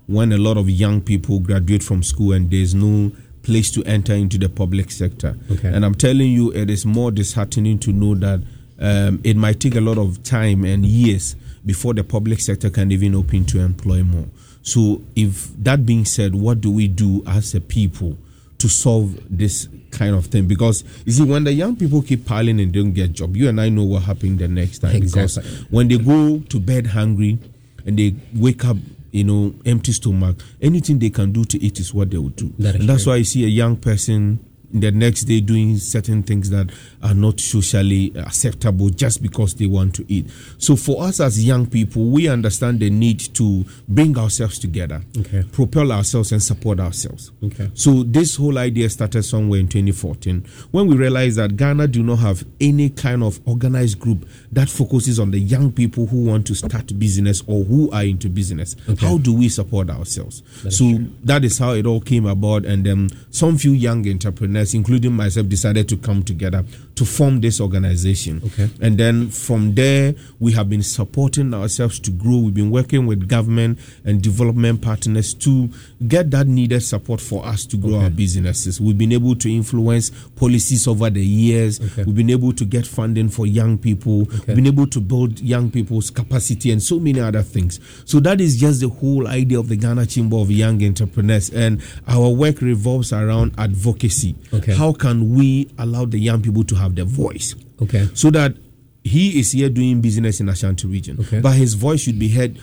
[0.06, 4.12] when a lot of young people graduate from school and there's no place to enter
[4.14, 5.36] into the public sector.
[5.50, 5.68] Okay.
[5.68, 8.40] And I'm telling you, it is more disheartening to know that
[8.78, 12.92] um, it might take a lot of time and years before the public sector can
[12.92, 14.26] even open to employ more.
[14.62, 18.18] So, if that being said, what do we do as a people
[18.58, 20.46] to solve this kind of thing?
[20.46, 23.60] Because you see, when the young people keep piling and don't get job, you and
[23.60, 24.96] I know what happened the next time.
[24.96, 25.42] Exactly.
[25.42, 27.38] Because when they go to bed hungry
[27.86, 28.76] and they wake up,
[29.10, 32.52] you know, empty stomach, anything they can do to eat is what they will do.
[32.58, 33.12] That and that's true.
[33.12, 36.70] why you see a young person the next day doing certain things that
[37.02, 40.26] are not socially acceptable just because they want to eat.
[40.58, 45.42] So for us as young people, we understand the need to bring ourselves together, Okay.
[45.52, 47.30] propel ourselves and support ourselves.
[47.42, 47.70] Okay.
[47.72, 52.16] So this whole idea started somewhere in 2014 when we realized that Ghana do not
[52.18, 56.54] have any kind of organized group that focuses on the young people who want to
[56.54, 58.76] start business or who are into business.
[58.88, 59.06] Okay.
[59.06, 60.42] How do we support ourselves?
[60.62, 64.57] That so that is how it all came about and then some few young entrepreneurs
[64.74, 68.42] including myself decided to come together to form this organization.
[68.44, 68.68] Okay.
[68.80, 72.38] and then from there we have been supporting ourselves to grow.
[72.38, 75.70] We've been working with government and development partners to
[76.06, 78.80] get that needed support for us to grow our businesses.
[78.80, 81.80] We've been able to influence policies over the years.
[81.80, 82.04] Okay.
[82.04, 84.22] we've been able to get funding for young people.
[84.22, 84.38] Okay.
[84.48, 87.80] we've been able to build young people's capacity and so many other things.
[88.04, 91.50] So that is just the whole idea of the ghana chamber of young entrepreneurs.
[91.50, 94.74] And our work revolves around advocacy Okay.
[94.74, 98.08] how can we allow the young people to have their voice Okay.
[98.14, 98.56] so that
[99.04, 101.40] he is here doing business in Ashanti region, Okay.
[101.40, 102.58] but his voice should be heard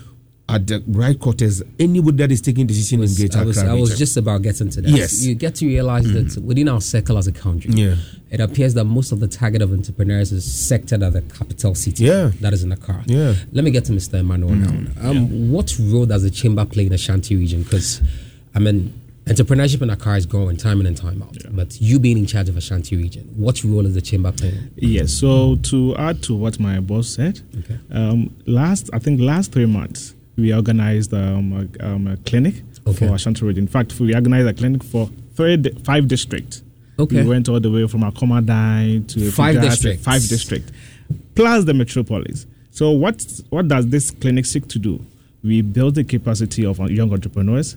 [0.48, 1.64] at the right quarters.
[1.80, 4.82] Anybody that is taking decision in Greater I was, I was just about getting to
[4.82, 4.92] that.
[4.92, 5.26] Yes.
[5.26, 7.96] You get to realize that within our circle as a country, Yeah.
[8.30, 12.04] it appears that most of the target of entrepreneurs is sectored at the capital city.
[12.04, 12.32] Yeah.
[12.42, 13.04] That is in Accra.
[13.08, 13.34] Yeah.
[13.54, 14.20] Let me get to Mr.
[14.20, 14.76] Emmanuel now.
[15.02, 17.64] Um, What role does the chamber play in the Ashanti region?
[17.64, 18.02] Because,
[18.54, 18.94] I mean,
[19.26, 21.36] entrepreneurship in Accra is growing time in and time out.
[21.52, 24.70] But you being in charge of Ashanti region, what role is the chamber playing?
[24.76, 25.14] Yes.
[25.14, 27.78] So to add to what my boss said, Okay.
[27.92, 32.56] um, last I think last three months we organized um, a, um, a clinic
[32.88, 33.08] Okay.
[33.08, 33.64] for Ashanti region.
[33.64, 36.62] In fact, we organized a clinic for three, five districts.
[37.00, 37.24] Okay.
[37.24, 40.04] We went all the way from Akomadan to Five districts.
[40.06, 40.72] Five districts,
[41.34, 42.46] plus the metropolis.
[42.72, 45.04] So what what does this clinic seek to do?
[45.44, 47.76] We build the capacity of young entrepreneurs,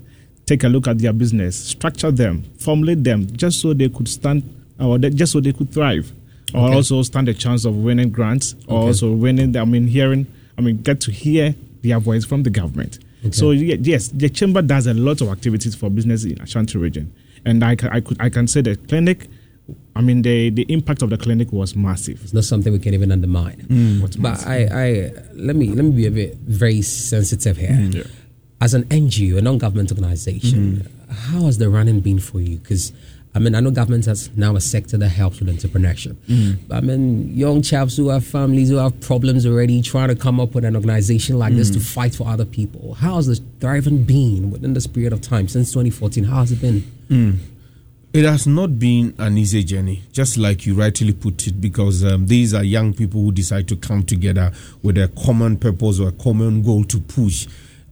[0.49, 4.43] take a look at their business, structure them, formulate them, just so they could stand
[4.81, 6.07] or just so they could thrive,
[6.55, 6.77] or Okay.
[6.77, 8.87] also stand a chance of winning grants, or Okay.
[8.89, 9.57] also winning.
[9.57, 10.27] I mean, hearing.
[10.57, 12.99] I mean, get to hear their voice from the government.
[13.25, 13.33] Okay.
[13.33, 17.13] So yes, the chamber does a lot of activities for business in Ashanti region,
[17.45, 19.29] and I I could I can say the clinic.
[19.95, 22.23] I mean, the the impact of the clinic was massive.
[22.25, 23.67] It's not something we can even undermine.
[23.69, 24.23] Mm.
[24.23, 27.71] But I, I let me let me be a bit very sensitive here.
[27.71, 28.07] Mm.
[28.61, 32.59] As an NGO, a non-government organization, how has the running been for you?
[32.59, 32.93] Because
[33.35, 36.15] I mean, I know government has now a sector that helps with entrepreneurship.
[36.29, 36.59] Mm.
[36.67, 40.41] But I mean, young chaps who have families who have problems already, trying to come
[40.41, 41.75] up with an organization like this Mm.
[41.75, 42.95] to fight for other people.
[42.95, 46.25] How has the thriving been within this period of time since 2014?
[46.25, 46.83] How has it been?
[47.11, 47.37] Mm.
[48.15, 52.27] It has not been an easy journey, just like you rightly put it, because um,
[52.27, 54.51] these are young people who decide to come together
[54.83, 57.47] with a common purpose or a common goal to push.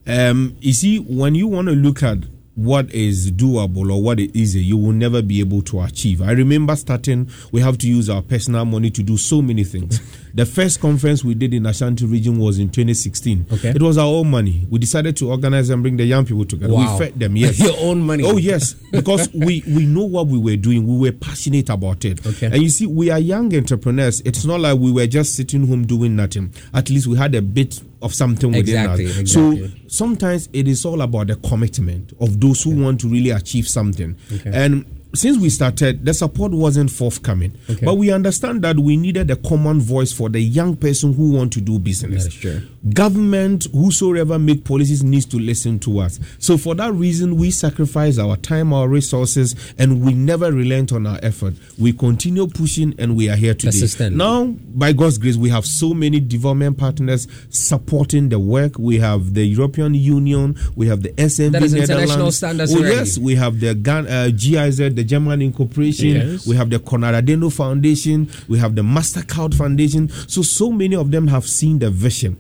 [0.07, 2.18] Um, you see, when you want to look at
[2.57, 6.22] what is doable or what is easy, you will never be able to achieve.
[6.22, 10.00] I remember starting, we have to use our personal money to do so many things.
[10.34, 13.46] the first conference we did in Ashanti region was in 2016.
[13.52, 13.68] Okay.
[13.70, 14.66] It was our own money.
[14.70, 16.72] We decided to organize and bring the young people together.
[16.72, 16.94] Wow.
[16.94, 17.59] We fed them, yes.
[17.62, 18.24] Your own money.
[18.24, 18.72] Oh, yes.
[18.90, 20.86] Because we, we know what we were doing.
[20.86, 22.26] We were passionate about it.
[22.26, 22.46] Okay.
[22.46, 24.22] And you see, we are young entrepreneurs.
[24.22, 26.54] It's not like we were just sitting home doing nothing.
[26.72, 29.18] At least we had a bit of something within Exactly, us.
[29.18, 29.68] exactly.
[29.68, 33.66] So sometimes it is all about the commitment of those who want to really achieve
[33.68, 34.16] something.
[34.32, 34.51] Okay.
[34.53, 34.84] And
[35.14, 37.57] since we started, the support wasn't forthcoming.
[37.70, 37.84] Okay.
[37.84, 41.53] But we understand that we needed a common voice for the young person who want
[41.55, 42.24] to do business.
[42.24, 42.62] That is true.
[42.95, 46.20] Government, whosoever make policies, needs to listen to us.
[46.39, 51.07] So for that reason, we sacrifice our time, our resources, and we never relent on
[51.07, 51.55] our effort.
[51.78, 53.68] We continue pushing, and we are here today.
[53.70, 54.16] Persistent.
[54.16, 58.78] Now, by God's grace, we have so many development partners supporting the work.
[58.78, 63.18] We have the European Union, we have the SNV That is international standards Oh, yes,
[63.18, 66.09] we have the uh, GIZ, the German Incorporation.
[66.09, 66.47] Yes.
[66.47, 68.28] We have the Konrad Foundation.
[68.49, 70.09] We have the Mastercard Foundation.
[70.28, 72.37] So, so many of them have seen the vision.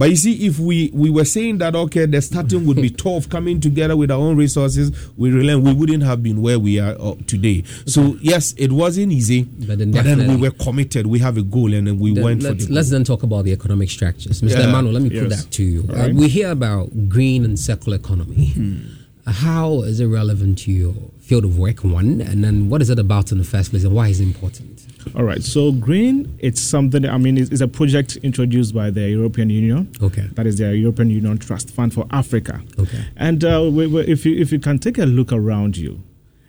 [0.00, 3.28] But you see, if we, we were saying that okay, the starting would be tough,
[3.28, 6.96] coming together with our own resources, we relent, we wouldn't have been where we are
[6.98, 7.64] uh, today.
[7.84, 11.06] So yes, it wasn't easy, But then but then we were committed.
[11.06, 12.98] We have a goal, and then we Then went for let's, the let's goal.
[12.98, 14.40] then talk about the economic structures.
[14.40, 14.52] Mr.
[14.60, 14.70] Yeah.
[14.70, 15.84] Emmanuel, let me put that to you.
[15.90, 18.52] All Uh, we hear about green and circular economy.
[18.52, 18.78] Hmm.
[19.26, 22.20] How is it relevant to your field of work, one?
[22.20, 24.86] And then what is it about in the first place and why is it important?
[25.14, 25.42] All right.
[25.42, 27.04] So green, it's something.
[27.06, 29.92] I mean, it's, it's a project introduced by the European Union.
[30.02, 30.26] Okay.
[30.32, 32.60] That is the European Union Trust Fund for Africa.
[32.78, 33.04] Okay.
[33.16, 36.02] And uh, we, we, if you if you can take a look around you,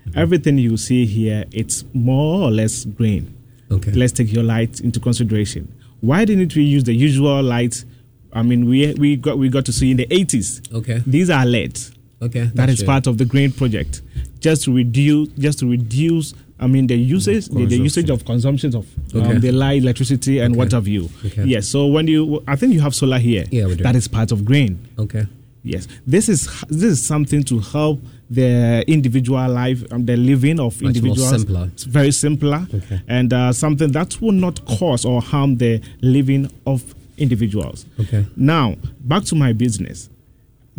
[0.07, 0.17] Mm-hmm.
[0.17, 3.38] everything you see here, it's more or less green.
[3.69, 3.91] Okay.
[3.91, 5.72] Let's take your light into consideration.
[5.99, 7.86] Why didn't we use the usual light?
[8.34, 10.74] I mean, we we got we got to see in the 80s.
[10.74, 11.03] Okay.
[11.05, 11.91] These are LEDs.
[12.22, 12.49] Okay.
[12.53, 14.01] That's is part of the green project,
[14.39, 16.34] just to reduce, just to reduce.
[16.59, 19.38] I mean, the usage, the, the usage of consumptions of um, Okay.
[19.39, 21.09] the light, electricity, and what have you.
[21.26, 21.43] Okay.
[21.45, 21.67] Yes.
[21.67, 23.45] So when you, I think you have solar here.
[23.51, 23.84] Yeah, we do.
[23.84, 24.78] That is part of green.
[24.99, 25.26] Okay.
[25.63, 25.88] Yes.
[26.05, 27.99] This is this is something to help
[28.30, 31.30] the individual life, um, the living of Much individuals.
[31.30, 31.69] simpler.
[31.74, 33.01] It's very simpler, Okay.
[33.07, 37.86] and uh, something that will not cause or harm the living of individuals.
[37.99, 38.26] Okay.
[38.36, 40.09] Now, back to my business.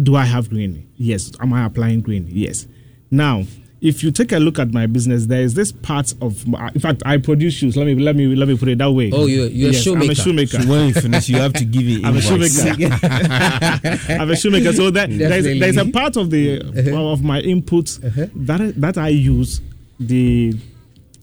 [0.02, 0.88] Do I have green?
[0.96, 1.32] Yes.
[1.40, 2.26] Am I applying green?
[2.28, 2.66] Yes.
[3.10, 3.44] Now,
[3.82, 6.46] if you take a look at my business, there is this part of.
[6.46, 7.76] My, uh, in fact, I produce shoes.
[7.76, 9.10] Let me let me let me put it that way.
[9.12, 10.22] Oh, you're- you're a yes, I'm a shoemaker.
[10.22, 10.62] shoemaker.
[10.62, 12.04] So when you finish, you have to give it.
[12.04, 14.12] I'm a shoemaker.
[14.22, 14.72] I'm a shoemaker.
[14.72, 17.10] So that there's, there's a part of the uh-huh.
[17.12, 18.26] of my inputs uh-huh.
[18.36, 19.60] that that I use
[19.98, 20.54] the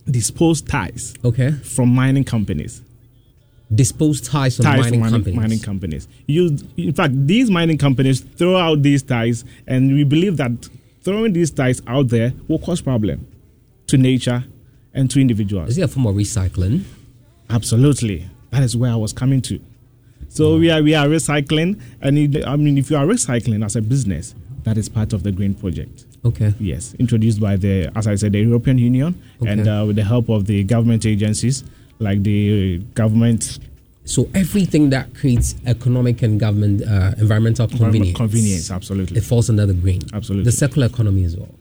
[0.09, 1.51] disposed ties Okay.
[1.51, 2.81] from mining companies.
[3.73, 5.35] Disposed ties from ties mining mining companies.
[5.39, 6.07] mining companies.
[6.25, 10.51] You, in fact, these mining companies throw out these ties, and we believe that
[11.03, 13.27] throwing these ties out there will cause problem
[13.87, 14.43] to nature
[14.93, 15.69] and to individuals.
[15.69, 16.83] Is it a form of recycling?
[17.49, 18.25] Absolutely.
[18.51, 19.59] That is where I was coming to.
[20.29, 23.75] So we are we are recycling, and it- I mean, if you are recycling as
[23.75, 26.05] a business, that is part of the green project.
[26.25, 26.53] Okay.
[26.59, 29.15] Yes, introduced by the, as I said, the European Union,
[29.45, 31.63] and uh, with the help of the government agencies
[31.99, 33.59] like the government
[34.05, 38.71] So everything that creates economic and government uh, environmental convenience, convenience.
[38.71, 40.01] Absolutely, it falls under the green.
[40.13, 40.45] Absolutely.
[40.45, 41.53] The circular economy as well.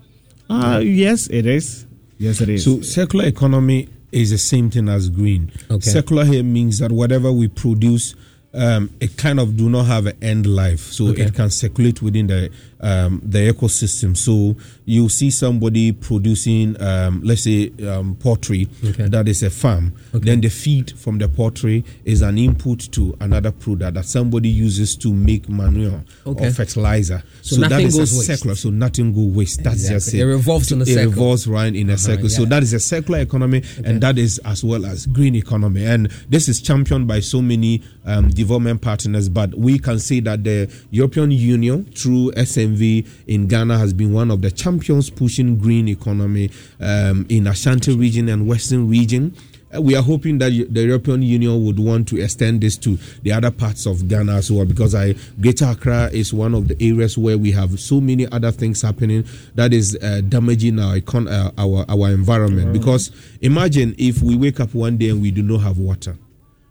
[0.49, 1.85] Uh, yes, it is.
[2.17, 2.65] Yes, it is.
[2.65, 5.53] So circular economy is the same thing as green.
[5.71, 5.91] Okay.
[5.91, 8.15] Circular here means that whatever we produce,
[8.55, 11.25] um, it kind of do not have an end life, so Okay.
[11.25, 14.17] it can circulate within the um, the ecosystem.
[14.17, 14.57] So
[14.89, 18.67] you see somebody producing, um, let's say, um, poultry.
[18.83, 19.07] Okay.
[19.07, 19.93] That is a farm.
[20.13, 24.97] Then the feed from the poultry is an input to another product that somebody uses
[24.97, 26.47] to make manure Okay.
[26.49, 27.23] or fertilizer.
[27.43, 28.27] So that nothing is goes a waste.
[28.29, 28.55] circular.
[28.57, 29.63] So nothing goes waste.
[29.63, 30.21] That's just Exactly.
[30.21, 30.23] it.
[30.23, 31.11] It revolves in a it circle.
[31.11, 32.29] revolves right in a Uh-huh, circle.
[32.31, 35.85] So that is a circular economy, and that is as well as green economy.
[35.85, 39.29] And this is championed by so many um, development partners.
[39.29, 44.31] But we can say that the European Union, through SNV in Ghana, has been one
[44.31, 44.78] of the champions
[45.17, 46.51] pushing green economy
[46.81, 49.35] um, in Ashanti region and Western region.
[49.75, 53.33] uh, we are hoping that the European Union would want to extend this to the
[53.33, 57.19] other parts of Ghana as well, because I Greater Accra is one of the areas
[57.19, 59.25] where we have so many other things happening
[59.55, 62.73] that is uh, damaging our econ- uh, our our environment.
[62.73, 63.11] Because
[63.41, 66.17] imagine if we wake up one day and we do not have water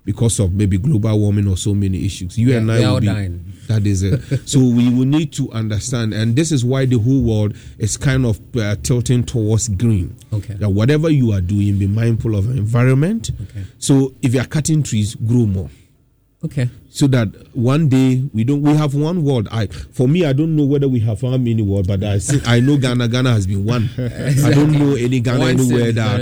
[0.05, 2.37] because of maybe global warming or so many issues.
[2.37, 3.43] You Yeah, and I will be, dying.
[3.67, 4.21] That is it.
[4.49, 8.25] so we will need to understand, and this is why the whole world is kind
[8.25, 10.15] of uh, tilting towards green.
[10.33, 10.53] Okay.
[10.55, 13.31] That whatever you are doing, be mindful of environment.
[13.41, 13.65] Okay.
[13.79, 15.69] So if you are cutting trees, grow more.
[16.43, 16.69] Okay.
[16.97, 19.47] So that one day we don't we have one world.
[19.51, 22.41] I for me I don't know whether we have how many world, but I see,
[22.43, 23.87] I know Ghana Ghana has been one.
[23.97, 26.19] I don't know any Ghana One anywhere that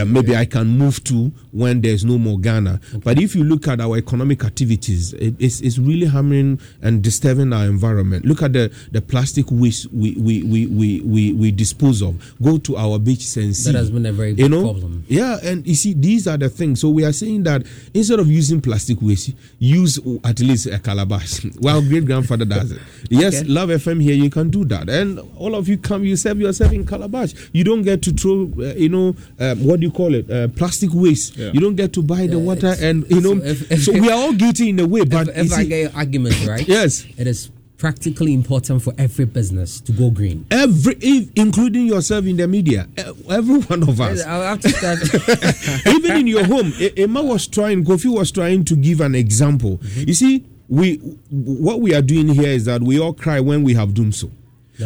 [0.00, 2.80] uh, maybe I can move to when there's no more Ghana.
[3.04, 7.52] But if you look at our economic activities, it, it's, it's really hammering and disturbing
[7.52, 8.24] our environment.
[8.24, 12.34] Look at the, the plastic waste we, we, we, we, we, we dispose of.
[12.42, 13.70] Go to our beaches and see.
[13.70, 14.62] That has been a very you big know?
[14.62, 15.04] problem.
[15.06, 16.80] Yeah, and you see, these are the things.
[16.80, 17.64] So we are saying that
[17.94, 21.44] instead of using plastic waste, use at least a calabash.
[21.60, 22.80] well, great grandfather does it.
[23.10, 23.48] Yes, Okay.
[23.48, 24.88] Luv FM here, you can do that.
[24.88, 27.34] And all of you come, you serve yourself in calabash.
[27.52, 30.30] You don't get to throw, uh, you know, um, what do you call it?
[30.30, 31.36] Uh, plastic waste.
[31.36, 31.50] Yeah.
[31.52, 33.38] You don't get to buy the water, and you know.
[33.38, 35.54] so if- if- so we are all guilty in a way, but if, if you
[35.54, 37.04] I see, get your argument right, Yes.
[37.16, 40.46] it is practically important for every business to go green.
[40.50, 42.86] every, if, including yourself in the media,
[43.30, 44.24] every one of us.
[44.24, 45.86] I'll have to start.
[45.86, 50.08] even in your home emma was trying kofi was trying to give an example Mm-hmm.
[50.08, 50.96] you see we
[51.30, 54.30] what we are doing here is that we all cry when we have done so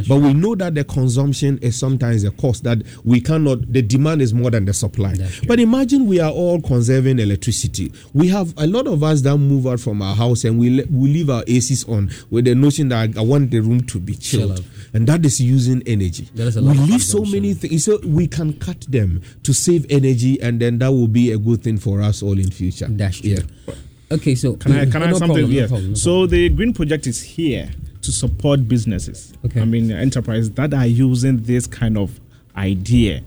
[0.08, 4.22] but we know that the consumption is sometimes a cost that we cannot the demand
[4.22, 5.14] is more than the supply.
[5.46, 7.92] But imagine we are all conserving electricity.
[8.12, 11.08] We have a lot of us that move out from our house and we, we
[11.08, 14.56] leave our acs on with the notion that i want the room to be chilled.
[14.56, 14.64] Chill
[14.94, 16.28] and that is using energy.
[16.34, 19.22] There is a we lot of leave so many things so we can cut them
[19.42, 22.50] to save energy and then that will be a good thing for us all in
[22.50, 22.86] future.
[22.88, 23.30] That's true.
[23.30, 23.74] yeah
[24.10, 25.36] Okay, so Can I can I mm, no add something?
[25.36, 25.66] problem, no yeah.
[25.66, 27.70] problem, no so the green project is here
[28.08, 29.34] to support businesses.
[29.44, 29.60] Okay.
[29.60, 32.18] I mean enterprises that are using this kind of
[32.56, 33.22] idea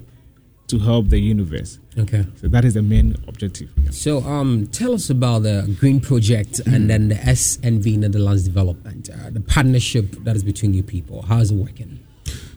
[0.69, 1.77] to help the universe.
[1.99, 2.25] Okay.
[2.37, 3.69] So that is the main objective.
[3.91, 9.29] So, um, tell us about the Green Project and then the SNV Netherlands Development, uh,
[9.29, 11.21] the partnership that is between you people.
[11.21, 11.99] How is it working?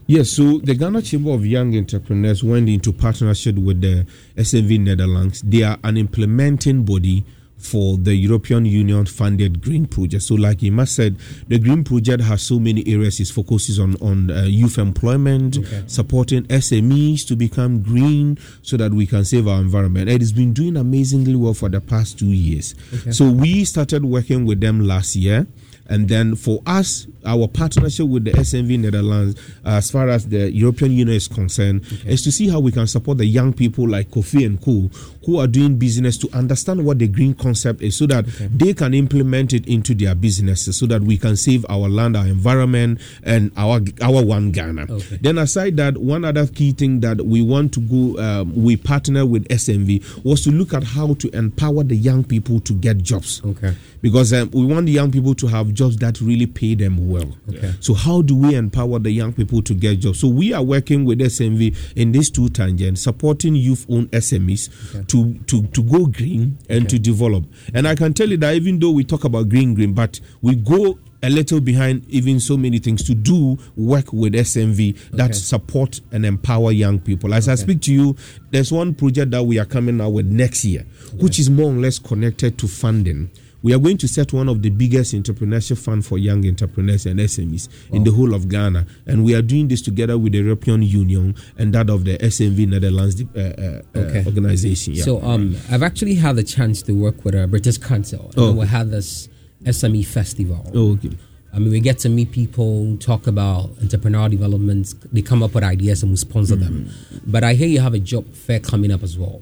[0.06, 4.06] Yes, so the Ghana Chamber of Young Entrepreneurs went into partnership with the
[4.36, 5.42] SNV Netherlands.
[5.42, 7.26] They are an implementing body
[7.64, 10.22] for the European Union funded green project.
[10.22, 11.16] So, like Ima said,
[11.48, 13.20] the green project has so many areas.
[13.20, 19.06] It focuses on on uh, youth employment, supporting SMEs to become green, so that we
[19.06, 20.08] can save our environment.
[20.08, 22.74] It has been doing amazingly well for the past two years.
[22.92, 23.12] Okay.
[23.12, 25.46] So we started working with them last year.
[25.88, 30.50] And then for us, our partnership with the SNV Netherlands, uh, as far as the
[30.50, 34.10] European Union is concerned, is to see how we can support the young people like
[34.10, 34.88] Kofi and Co,
[35.26, 38.94] who are doing business to understand what the green concept is, so that they can
[38.94, 43.52] implement it into their businesses, so that we can save our land, our environment, and
[43.56, 44.86] our our one Ghana.
[44.88, 45.18] Okay.
[45.20, 49.26] Then aside that, one other key thing that we want to go, um, we partner
[49.26, 53.42] with SNV was to look at how to empower the young people to get jobs.
[53.44, 53.74] Okay.
[54.00, 57.36] Because um, we want the young people to have jobs that really pay them well.
[57.48, 57.74] Okay.
[57.80, 60.20] So how do we empower the young people to get jobs?
[60.20, 65.62] So we are working with SNV in these two tangents, supporting youth-owned SMEs to, to
[65.66, 67.44] to go green and to develop.
[67.74, 70.54] And I can tell you that even though we talk about green, green, but we
[70.54, 75.32] go a little behind even so many things to do work with SNV that Okay.
[75.32, 77.32] support and empower young people.
[77.32, 78.14] As I speak to you,
[78.50, 80.84] there's one project that we are coming out with next year,
[81.18, 83.30] which is more or less connected to funding.
[83.64, 87.18] We are going to set one of the biggest entrepreneurship fund for young entrepreneurs and
[87.18, 90.82] SMEs in the whole of Ghana, and we are doing this together with the European
[90.82, 94.22] Union and that of the SNV Netherlands uh, uh, uh, Okay.
[94.26, 94.92] organization.
[94.92, 95.04] Yeah.
[95.04, 98.26] So, um, I've actually had the chance to work with a British Council.
[98.36, 98.52] And Oh.
[98.52, 99.30] we had this
[99.64, 100.70] SME festival.
[100.74, 101.12] Oh, okay.
[101.54, 104.94] I mean, we get to meet people, talk about entrepreneurial developments.
[105.10, 106.90] They come up with ideas and we sponsor them.
[107.26, 109.40] But I hear you have a job fair coming up as well.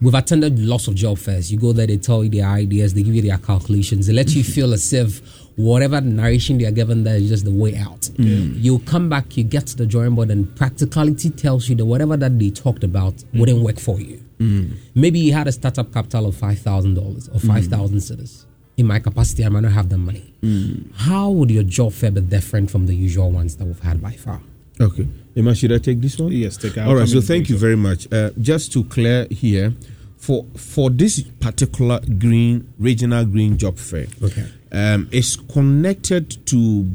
[0.00, 1.50] We've attended lots of job fairs.
[1.50, 4.30] You go there, they tell you their ideas, they give you their calculations, they let
[4.34, 5.20] you feel as if
[5.56, 8.02] whatever narration they are given there is just the way out.
[8.02, 8.62] Mm.
[8.62, 12.16] You come back, you get to the drawing board, and practicality tells you that whatever
[12.16, 14.22] that they talked about wouldn't work for you.
[14.38, 14.76] Mm.
[14.94, 18.46] Maybe you had a startup capital of five thousand dollars or five thousand cedis.
[18.76, 20.32] In my capacity, I might not have the money.
[20.42, 20.94] Mm.
[20.94, 24.12] How would your job fair be different from the usual ones that we've had by
[24.12, 24.40] far?
[24.80, 25.06] Okay.
[25.36, 26.32] Emma, should I take this one?
[26.32, 26.80] Yes, take it.
[26.80, 27.08] All right.
[27.08, 28.10] So thank you very much.
[28.12, 29.74] Uh, just to clear here,
[30.16, 34.46] for for this particular green regional green job fair, Okay.
[34.72, 36.86] um, it's connected to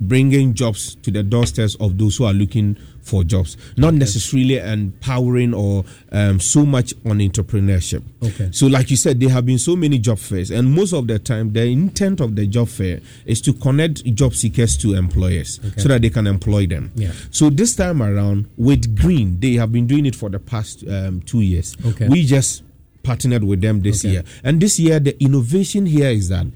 [0.00, 2.76] bringing jobs to the doorsteps of those who are looking
[3.08, 8.02] for jobs, not necessarily empowering or um, so much on entrepreneurship.
[8.22, 8.50] Okay.
[8.52, 11.18] So, like you said, there have been so many job fairs, and most of the
[11.18, 15.80] time, the intent of the job fair is to connect job seekers to employers Okay.
[15.80, 16.92] so that they can employ them.
[16.94, 17.12] Yeah.
[17.30, 21.20] So this time around with Green, they have been doing it for the past um,
[21.22, 21.76] two years.
[21.84, 22.08] Okay.
[22.08, 22.62] We just
[23.02, 24.12] partnered with them this Okay.
[24.12, 26.46] year, and this year the innovation here is that.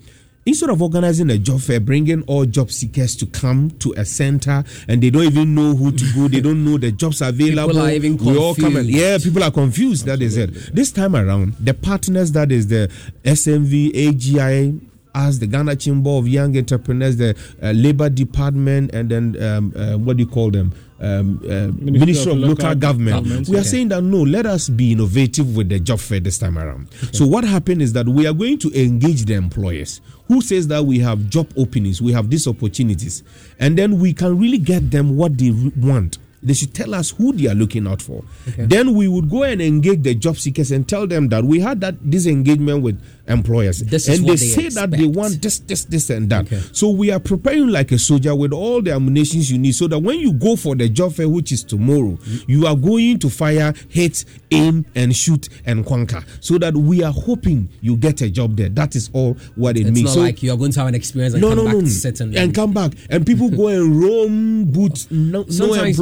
[0.45, 4.65] Instead of organizing a job fair, bringing all job seekers to come to a center
[4.89, 7.69] and they don't even know who to go, they don't know the jobs available.
[7.69, 10.05] People are even we all come and yeah, people are confused.
[10.07, 10.53] That is it.
[10.75, 12.91] This time around, the partners that is the
[13.23, 14.81] SNV, AGI,
[15.15, 19.97] as the Ghana Chamber of Young Entrepreneurs, the uh, Labor Department, and then um, uh,
[19.99, 20.73] what do you call them?
[21.03, 23.17] Um, uh, Ministry, of, Local, Government.
[23.25, 23.69] Government, We are okay.
[23.69, 26.89] saying that no, let us be innovative with the job fair this time around.
[27.13, 30.85] So what happened is that we are going to engage the employers who says that
[30.85, 33.25] we have job openings, we have these opportunities,
[33.59, 36.19] and then we can really get them what they want.
[36.43, 38.25] They should tell us who they are looking out for.
[38.57, 41.81] Then we would go and engage the job seekers and tell them that we had
[41.83, 45.41] that this engagement with employers, This is and what they, they say that they want
[45.41, 46.49] this, this, this, and that.
[46.73, 49.99] So we are preparing like a soldier with all the ammunitions you need, so that
[49.99, 53.73] when you go for the job fair, which is tomorrow, you are going to fire,
[53.89, 56.23] hit, aim, and shoot and conquer.
[56.41, 58.69] So that we are hoping you get a job there.
[58.69, 60.05] That is all what it It's means.
[60.05, 61.75] not so like you are going to have an experience and no, come no, back
[61.75, 65.99] no, and, and come back, and people go and roam, boot, no, no Sometimes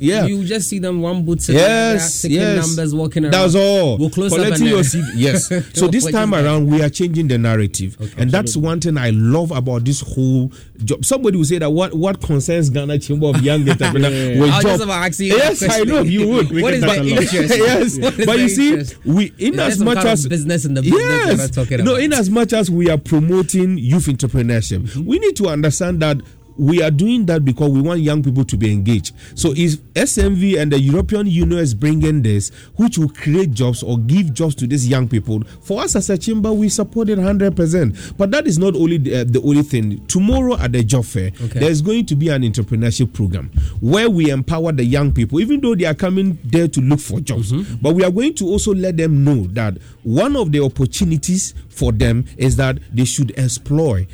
[0.00, 0.26] Yeah.
[0.26, 2.66] You just see them one boot Yes, yes.
[2.66, 3.32] numbers, walking around.
[3.32, 3.98] That's all.
[3.98, 5.04] We'll close Collecting your CV.
[5.14, 5.48] Yes.
[5.78, 9.50] so this time around, we are changing the narrative, and that's one thing I love
[9.50, 10.52] about this whole
[10.84, 11.04] job.
[11.04, 14.44] Somebody will say that what what concerns Ghana Chamber of Young Entrepreneurs Yeah.
[14.44, 14.62] I was job.
[14.62, 16.50] just about ask you yes, I know you would.
[16.62, 17.32] What is the interest?
[17.56, 18.96] yes, What but you see, interest?
[19.04, 22.28] we in as much kind of as business in the business yes, no, in as
[22.30, 25.04] much as we are promoting youth entrepreneurship, Mm-hmm.
[25.04, 26.18] we need to understand that
[26.56, 29.14] we are doing that because we want young people to be engaged.
[29.34, 33.98] So if SNV and the European Union is bringing this, which will create jobs or
[33.98, 38.16] give jobs to these young people, for us as a chamber, we support it 100%.
[38.16, 40.04] But that is not only the, uh, the only thing.
[40.06, 41.58] Tomorrow at the job fair, Okay.
[41.60, 43.50] there's going to be an entrepreneurship program
[43.80, 47.20] where we empower the young people, even though they are coming there to look for
[47.20, 47.52] jobs.
[47.52, 47.76] Mm-hmm.
[47.82, 51.90] But we are going to also let them know that one of the opportunities for
[51.92, 54.06] them is that they should exploit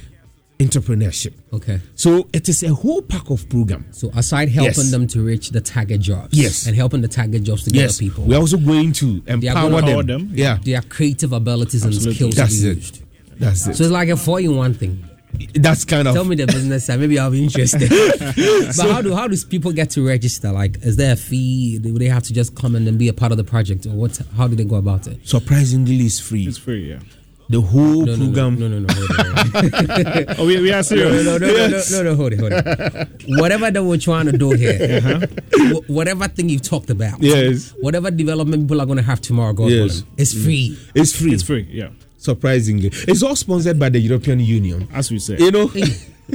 [0.60, 1.32] entrepreneurship.
[1.52, 1.80] Okay.
[1.94, 3.86] So it is a whole pack of program.
[3.90, 4.90] So aside helping Yes.
[4.90, 6.66] them to reach the target jobs, Yes.
[6.66, 9.36] and helping the target jobs to Yes, get people, we're also going to they are
[9.36, 10.30] empower gonna- them.
[10.34, 12.76] Yeah, their creative abilities and skills That's to it.
[12.76, 13.00] used.
[13.38, 13.76] That's it.
[13.76, 15.04] So it's like a four-in-one thing.
[15.54, 16.98] That's kind of Tell me the business side.
[16.98, 17.88] Maybe I'll be interested.
[18.18, 20.50] but So- how do how does people get to register?
[20.52, 21.78] Like, is there a fee?
[21.78, 23.90] Do they have to just come in and be a part of the project, or
[23.90, 24.20] what?
[24.36, 25.18] How do they go about it?
[25.24, 26.46] surprisingly it's free.
[26.46, 26.98] It's free, yeah.
[27.50, 28.58] The whole No, no, no, program.
[28.60, 30.34] no, no, no.
[30.38, 31.24] Oh, we, we are serious.
[31.26, 31.90] No, no, no, no, Yes.
[31.90, 33.08] no, no, no, hold it, hold it.
[33.40, 35.18] Whatever that we're trying to do here,
[35.74, 37.18] wh- whatever thing you've talked about, Uh-huh.
[37.26, 37.74] Yes.
[37.80, 39.80] whatever development people are going to have tomorrow, God Yes.
[39.90, 40.78] willing, it's free.
[40.94, 41.32] It's free.
[41.34, 41.88] It's free, yeah.
[42.18, 44.86] Surprisingly, it's all sponsored by the European Union.
[44.94, 45.36] As we say.
[45.38, 45.72] You know.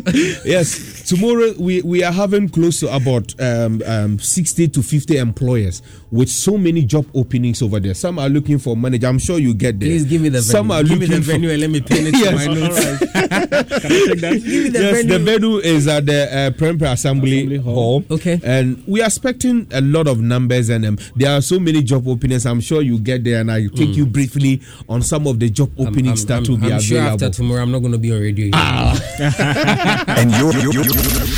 [0.45, 5.81] yes, tomorrow we, we are having close to about um, um, 60 to 50 employers
[6.11, 7.93] with so many job openings over there.
[7.93, 9.07] Some are looking for manager.
[9.07, 9.89] I'm sure you get there.
[9.89, 10.51] Please give me the venue.
[10.51, 12.47] Some are give me looking the for- venue and let me pin it to Yes.
[12.47, 13.14] my notes.
[13.29, 14.33] Can I take that?
[14.33, 15.17] Give me the yes, venue.
[15.17, 17.73] the venue is at the uh, Prempeh Assembly, Assembly Hall.
[18.01, 18.03] Hall.
[18.11, 18.39] Okay.
[18.43, 22.07] And we are expecting a lot of numbers, and um, there are so many job
[22.07, 22.45] openings.
[22.45, 25.71] I'm sure you get there, and I take you briefly on some of the job
[25.77, 27.25] I'm- openings I'm, that will I'm, be I'm sure available.
[27.25, 28.51] after tomorrow, I'm not going to be on radio.
[30.07, 30.85] And you're, you're, you're,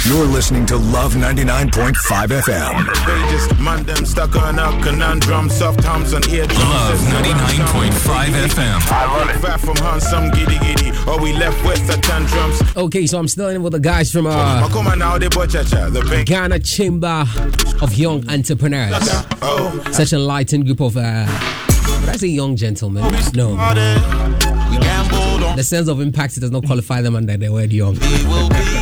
[0.05, 1.93] you're listening to Luv 99.5
[2.27, 2.85] FM.
[3.05, 6.59] Pages, man, them stuck on a conundrum, soft hums on eardrums.
[6.63, 8.91] Luv 99.5 FM.
[8.91, 9.39] I love it.
[9.39, 12.75] Far from handsome giddy giddy, or we left with the tantrums.
[12.77, 14.59] Okay, so I'm still in with the guys from uh,
[14.95, 16.27] now, the bank.
[16.27, 17.25] Ghana Chamber
[17.81, 18.93] of Young Entrepreneurs.
[19.41, 21.25] Oh, Such an enlightened group of, uh,
[22.01, 23.03] would I say young gentlemen?
[23.33, 23.49] No.
[23.51, 25.55] we gambled on.
[25.55, 27.97] The sense of impact does not qualify them under the word young.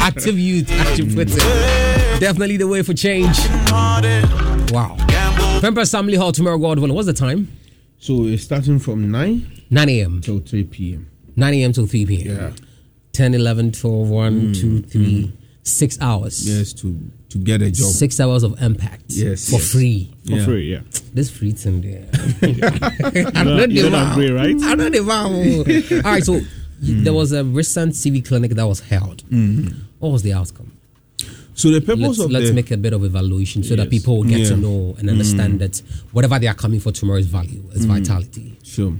[0.01, 2.19] Active youth, active put it.
[2.19, 3.37] Definitely the way for change.
[4.71, 4.95] Wow.
[5.59, 6.95] Prempeh Assembly Hall tomorrow, God willing.
[6.95, 7.51] What's the time?
[7.99, 10.21] So it's starting from 9 9 a.m.
[10.21, 11.09] till 3 p.m.
[11.35, 11.73] 9 a.m.
[11.73, 12.37] till 3 p.m.
[12.37, 12.51] Yeah.
[13.15, 15.31] 10, 11, 12, 1, 2, 3,
[15.63, 16.47] 6 hours.
[16.47, 16.99] Yes, to
[17.29, 17.91] to get a job.
[17.91, 19.05] Six hours of impact.
[19.09, 19.71] Yes, For yes.
[19.71, 20.11] free.
[20.25, 20.45] For Yeah.
[20.45, 20.81] free, yeah.
[21.13, 22.05] This free thing there.
[22.41, 24.55] I You know don't- you the agree, right?
[24.61, 25.27] I know the wow.
[26.05, 26.39] All right, so
[26.83, 27.03] Hmm.
[27.03, 29.23] there was a recent CV clinic that was held.
[29.99, 30.71] What was the outcome?
[31.55, 34.17] So the purpose Let's, of let's the make a bit of evaluation so that people
[34.17, 34.55] will get to Yeah.
[34.55, 34.61] Hmm.
[34.61, 37.91] know and understand that whatever they are coming for tomorrow is value, is Hmm.
[37.95, 38.55] vitality.
[38.63, 38.93] Sure.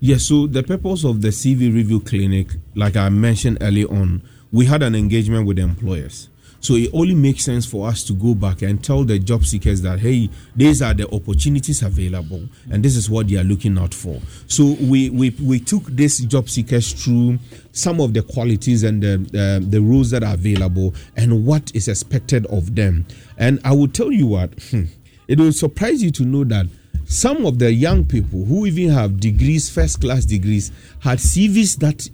[0.00, 4.22] Yes, so the purpose of the CV review clinic, like I mentioned earlier on,
[4.52, 6.28] we had an engagement with employers.
[6.60, 9.82] So it only makes sense for us to go back and tell the job seekers
[9.82, 13.92] that hey, these are the opportunities available, and this is what they are looking out
[13.94, 14.20] for.
[14.46, 17.38] So we we, we took these job seekers through
[17.72, 21.86] some of the qualities and the uh, the rules that are available and what is
[21.88, 23.06] expected of them.
[23.36, 24.52] And I will tell you what,
[25.28, 26.66] it will surprise you to know that
[27.08, 32.08] some of the young people who even have degrees, first class degrees, had CVs that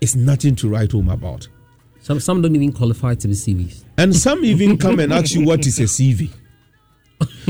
[0.00, 1.46] is nothing to write home about.
[2.00, 3.84] Some some don't even qualify to be CVs.
[3.98, 6.30] And some even come and ask you what is a CV.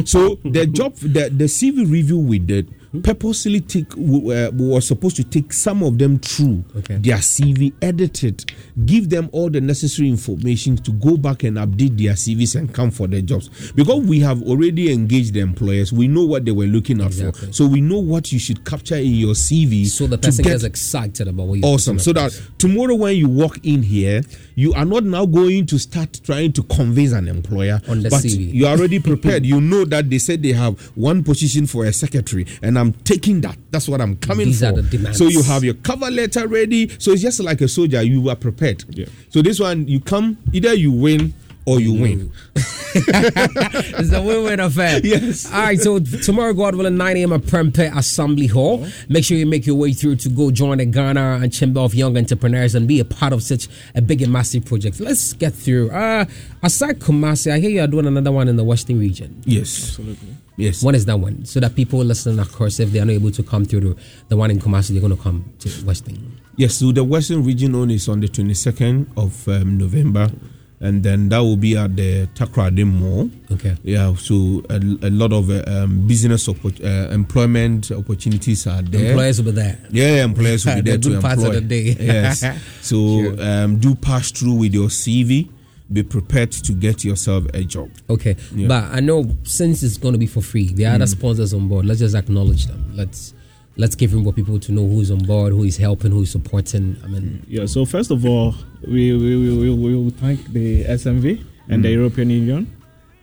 [0.04, 5.24] So the job, the, the CV review we did purposely take uh, was supposed to
[5.24, 8.52] take some of them through their CV, edit it,
[8.86, 12.90] give them all the necessary information to go back and update their CVs and come
[12.90, 13.72] for their jobs.
[13.72, 17.32] Because we have already engaged the employers, we know what they were looking out for,
[17.52, 19.86] so we know what you should capture in your CV.
[19.86, 21.98] So the person gets excited about what you awesome.
[21.98, 24.22] So that tomorrow when you walk in here,
[24.54, 28.20] you are not now going to start trying to convince an employer On the but
[28.22, 28.52] CV.
[28.52, 29.44] You are already prepared.
[29.44, 33.40] you know that they said they have one position for a secretary, and I'm taking
[33.42, 33.56] that.
[33.70, 34.66] That's what I'm coming These for.
[34.66, 35.18] are the demands.
[35.18, 36.88] So you have your cover letter ready.
[36.98, 38.02] So it's just like a soldier.
[38.02, 38.84] You are prepared.
[38.88, 39.06] Yeah.
[39.30, 41.34] So this one, you come either you win
[41.68, 42.32] or you win.
[42.56, 45.00] it's a win-win affair.
[45.04, 45.52] Yes.
[45.52, 45.78] All right.
[45.78, 47.32] So tomorrow, God willing, 9 a.m.
[47.34, 48.86] at Prempeh Assembly Hall.
[49.08, 51.94] Make sure you make your way through to go join the Ghana and Chamber of
[51.94, 54.98] Young Entrepreneurs and be a part of such a big and massive project.
[54.98, 55.90] Let's get through.
[55.90, 56.24] Uh,
[56.62, 59.42] aside Kumasi, I hear you are doing another one in the Western region.
[59.44, 59.88] Yes.
[59.90, 60.28] Absolutely.
[60.56, 60.82] Yes.
[60.82, 61.44] When is that one?
[61.44, 63.96] So that people listening, of course, if they are not able to come through the,
[64.28, 66.40] the one in Kumasi, they're going to come to Western.
[66.56, 70.32] Yes, so the Western region one is on the 22nd of um, November,
[70.80, 73.30] and then that will be at the Takoradi Mall.
[73.52, 73.76] Okay.
[73.82, 79.10] Yeah, so a, a lot of uh, um, business oppo- uh, employment opportunities are there.
[79.10, 79.78] Employers will be there.
[79.90, 81.56] Yeah, employers will be The there to good parts employ.
[81.56, 81.96] of the day.
[82.04, 82.44] yes.
[82.82, 85.50] So um, do pass through with your CV.
[85.90, 87.90] Be prepared to get yourself a job.
[88.10, 88.68] Okay, Yeah.
[88.68, 91.16] but I know since it's going to be for free, there are other Mm.
[91.16, 91.86] sponsors on board.
[91.86, 92.92] Let's just acknowledge them.
[92.94, 93.32] Let's
[93.78, 96.30] let's give him more people to know who's on board, who is helping, who is
[96.30, 96.96] supporting.
[97.04, 98.54] I mean, Yeah, so first of all,
[98.86, 101.92] we we, we, we, we will thank the SNV and the Mm.
[102.00, 102.66] European Union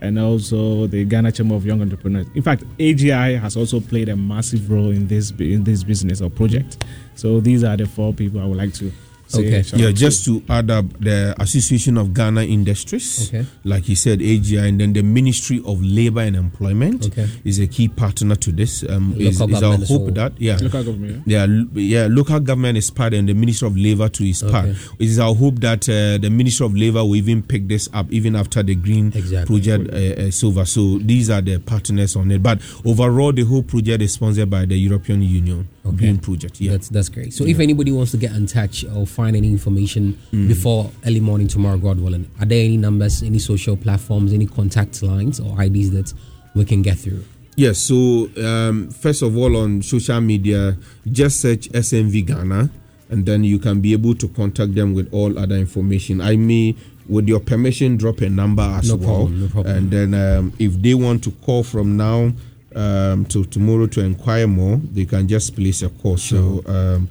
[0.01, 2.28] and also the Ghana Chamber of Young Entrepreneurs.
[2.36, 6.30] In fact, AGI has also played a massive role in this in this business or
[6.30, 6.84] project.
[7.16, 8.91] So these are the four people I would like to
[9.28, 9.63] say.
[9.63, 13.45] shout Yeah, just to add up the Association of Ghana Industries, Okay.
[13.63, 17.28] like he said, AGI, and then the Ministry of Labor and Employment Okay.
[17.43, 18.84] is a key partner to this.
[18.88, 20.11] Um, Local is, is our hope well.
[20.11, 23.78] that yeah, Local government, yeah, l- yeah, local government is part, and the Ministry of
[23.78, 24.65] Labor too is part.
[24.69, 24.78] Okay.
[24.99, 28.11] It is our hope that uh, the Ministry of Labor will even pick this up
[28.11, 29.45] even after the Green Exactly.
[29.59, 29.97] Project uh,
[30.28, 30.65] is over.
[30.65, 32.41] So these are the partners on it.
[32.43, 36.60] But overall, the whole project is sponsored by the European Union Green Project.
[36.62, 36.72] Yeah.
[36.72, 37.34] that's that's great.
[37.34, 40.48] So if anybody wants to get in touch or find any information Mm.
[40.48, 45.02] before early morning tomorrow, God willing, are there any numbers, any social platforms, any contact
[45.04, 46.14] lines or IDs that
[46.56, 47.24] we can get through?
[47.58, 50.78] Yes, so um, first of all, on social media,
[51.12, 52.70] just search SNV Ghana,
[53.10, 56.20] and then you can be able to contact them with all other information.
[56.20, 56.76] I may,
[57.08, 59.08] with your permission, drop a number as No well.
[59.08, 59.78] problem, no problem.
[59.78, 62.34] And then um, if they want to call from now
[62.76, 66.17] um, to tomorrow to inquire more, they can just place a call.
[66.17, 67.09] So um,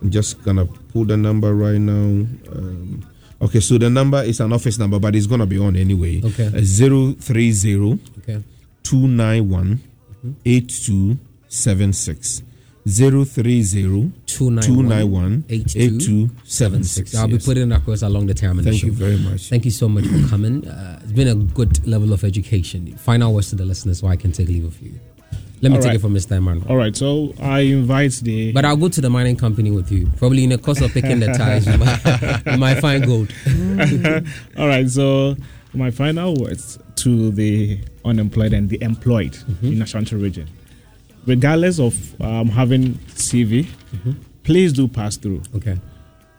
[0.00, 2.26] I'm just gonna pull the number right now.
[2.50, 3.04] Um,
[3.40, 6.20] okay, so the number is an office number, but it's gonna be on anyway.
[6.24, 6.50] Okay.
[6.64, 7.98] Zero three zero.
[8.18, 8.42] Okay.
[8.82, 9.80] 291
[10.44, 12.42] 8276
[12.86, 17.44] 030 291 8276 I'll be Yes.
[17.46, 19.48] putting it across along the the Thank you very much.
[19.48, 20.66] Thank you so much for coming.
[20.66, 22.94] Uh, it's been a good level of education.
[22.96, 24.94] Final words to the listeners so I can take leave of you.
[25.60, 25.96] Let me All take right.
[25.96, 26.32] it from Mr.
[26.38, 26.66] Emmanuel.
[26.68, 28.50] All right, so I invite the.
[28.50, 30.08] But I'll go to the mining company with you.
[30.16, 33.32] Probably in the course of picking the ties, you might, you might find gold.
[34.58, 35.36] All right, so
[35.72, 40.48] my final words to the unemployed and the employed in Ashanti region.
[41.26, 43.66] Regardless of um, having CV,
[44.42, 45.42] please do pass through.
[45.56, 45.78] Okay.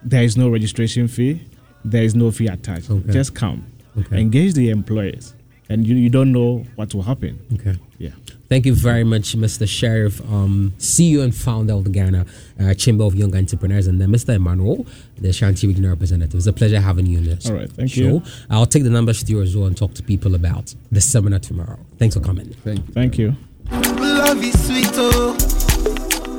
[0.04, 1.42] There is no registration fee.
[1.86, 2.90] There is no fee attached.
[2.90, 3.12] Okay.
[3.12, 3.66] Just come.
[3.98, 4.20] Okay.
[4.20, 5.34] Engage the employers.
[5.70, 7.40] And you, you don't know what will happen.
[7.54, 7.78] Okay.
[7.98, 8.10] Yeah.
[8.50, 9.68] Thank you very much, Mr.
[9.68, 12.26] Sheriff, um, CEO and founder of the Ghana
[12.60, 14.36] uh, Chamber of Young Entrepreneurs, and then Mr.
[14.36, 14.86] Emmanuel,
[15.18, 16.36] the Shanti Regional Representative.
[16.36, 18.02] It's a pleasure having you in this All right, thank show.
[18.02, 18.24] you.
[18.50, 21.40] I'll take the numbers to you as well and talk to people about the seminar
[21.40, 21.80] tomorrow.
[21.98, 22.50] Thanks for coming.
[22.64, 22.94] Thank you.
[22.94, 25.36] Thank you love is sweet, oh.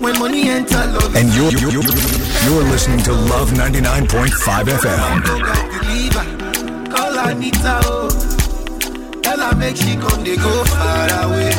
[0.00, 1.82] When money enter, love and you're, you're, you're,
[2.44, 5.12] you're listening to Luv 99.5 FM.
[6.90, 8.08] Call Anita, oh.
[9.22, 11.52] Tell her make she come, they go far away.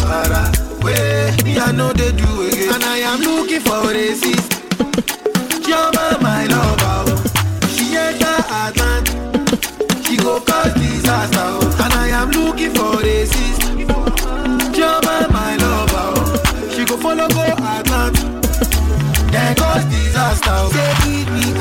[0.00, 1.36] Far away.
[1.44, 2.30] Me, I know they do.
[2.74, 3.82] And I am looking for
[6.22, 7.16] my oh.
[7.74, 8.36] She enter
[10.04, 11.82] She go cause disaster, oh.
[11.84, 12.83] And I am looking for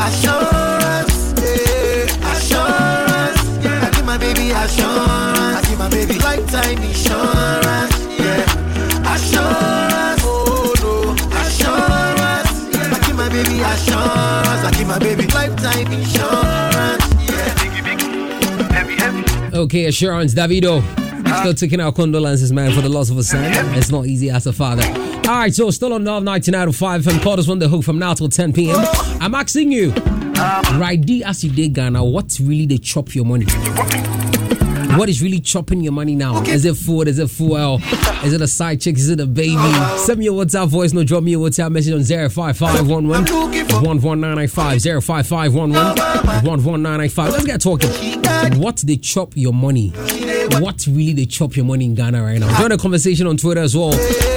[0.06, 2.32] Assurance, yeah.
[2.34, 3.40] Assurance.
[3.66, 5.56] I give my baby assurance.
[5.58, 9.14] I give my baby lifetime insurance, yeah.
[9.14, 10.94] Assurance, oh no.
[11.40, 12.52] Assurance.
[12.76, 14.64] I give my baby assurance.
[14.68, 17.62] I give my baby lifetime insurance, yeah.
[19.54, 21.03] Okay, Assurance, Davido.
[21.40, 23.44] Still taking our condolences, man, for the loss of a son.
[23.76, 24.84] It's not easy as a father.
[25.30, 27.98] All right, so still on 19 out of 5 and quarters on the hook from
[28.00, 28.76] now till 10 p.m.
[29.22, 33.46] I'm asking you, right D as you did Ghana, what's really the chop your money?
[34.98, 36.38] What is really chopping your money now?
[36.42, 36.52] Okay.
[36.52, 37.08] Is it food?
[37.08, 37.82] Is it fuel?
[38.24, 38.96] Is it a side chick?
[38.98, 39.58] Is it a baby?
[39.98, 40.94] Send me your WhatsApp voice.
[40.94, 43.26] No, drop me your WhatsApp message on 05511
[43.84, 44.84] 11995.
[46.46, 47.32] 11995.
[47.32, 47.90] Let's get talking.
[48.62, 49.94] What they chop your money?
[50.62, 52.58] What really they chop your money in Ghana right now?
[52.60, 53.92] Join the conversation on Twitter as well.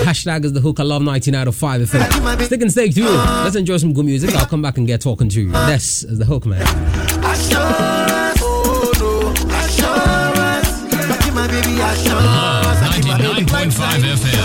[0.05, 0.79] Hashtag is the hook.
[0.81, 2.43] I love 19 out of 5 FM.
[2.45, 3.05] Stick and stake, too.
[3.05, 4.35] Let's enjoy some good music.
[4.35, 5.51] I'll come back and get talking to you.
[5.51, 6.63] This is the hook, man.
[12.19, 14.36] Oh, 99.5 FM.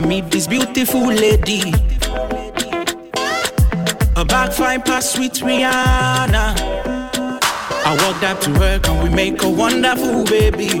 [0.00, 1.60] I meet this beautiful lady.
[4.16, 6.56] A back fine past sweet Rihanna.
[7.84, 10.80] I walked up to her, and we make a wonderful baby.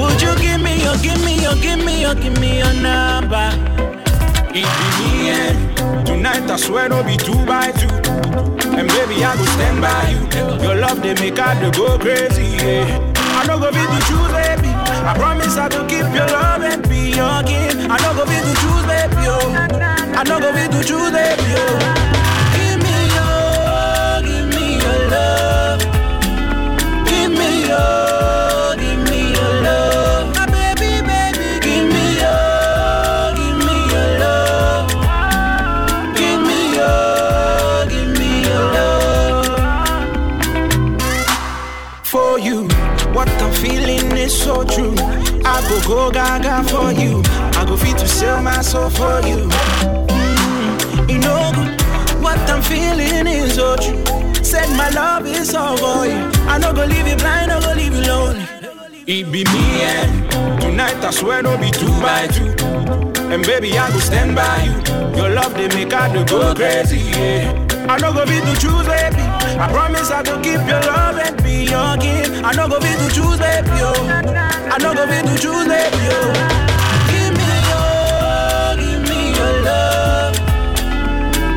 [0.00, 3.50] Would you give me your, give me your, give me your, give me your number?
[4.56, 7.88] It be me and tonight I swear it'll be two by two.
[8.72, 10.62] And baby I go stand by you.
[10.64, 12.44] Your love they make out to go crazy.
[12.64, 13.12] Yeah.
[13.36, 14.72] I no go be to choose, baby.
[14.72, 16.82] I promise I go keep your love and
[17.16, 17.90] your king.
[17.90, 19.26] I no go be to choose, baby.
[19.28, 19.54] Oh.
[20.16, 21.54] I no go be to choose, baby.
[21.56, 21.78] Oh.
[22.56, 25.80] Give me your, give me your love.
[27.06, 28.13] Give me your,
[45.56, 47.22] I go go gaga for you.
[47.58, 49.48] I go fit to sell my soul for you.
[50.08, 51.80] Mm, you know good.
[52.22, 54.02] What I'm feeling is so true.
[54.44, 56.20] Said my love is all for you.
[56.48, 58.42] I no go leave you blind, I go leave you lonely.
[59.06, 62.50] It be me and tonight I swear no be two by two.
[63.32, 65.16] And baby I go stand by you.
[65.16, 66.98] Your love they make I go crazy.
[66.98, 67.60] Yeah.
[67.88, 69.22] I no go be to choose, baby.
[69.62, 71.18] I promise I go keep your love
[71.74, 72.30] your king.
[72.44, 73.70] I no go be to choose, baby.
[73.82, 73.94] Oh.
[74.74, 76.02] I no go be to choose, baby.
[76.14, 76.32] Oh.
[77.10, 80.34] Give me your, give me your love.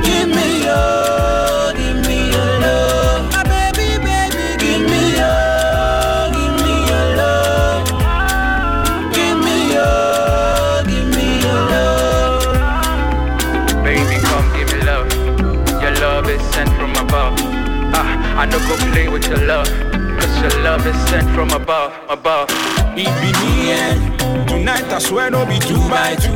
[0.07, 3.21] Give me your, give me your love.
[3.33, 7.85] My baby, baby, give me your, give me your love.
[9.13, 12.41] Give me your, give me your love.
[13.83, 15.07] Baby, come give me love.
[15.81, 17.35] Your love is sent from above.
[17.99, 19.69] Ah, I no go play with your love.
[20.41, 22.49] Your love is sent from above, above.
[22.95, 26.33] It be me and tonight I swear no be two by two.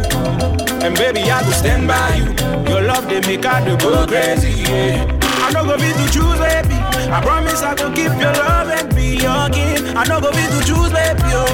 [0.85, 2.25] And baby I go stand by you.
[2.71, 4.51] Your love they make I to go crazy.
[4.61, 5.17] Yeah.
[5.43, 6.75] I no go be to choose, baby.
[7.11, 9.95] I promise I go keep your love and be your king.
[9.97, 11.29] I no go be to choose, baby.
[11.33, 11.45] Oh.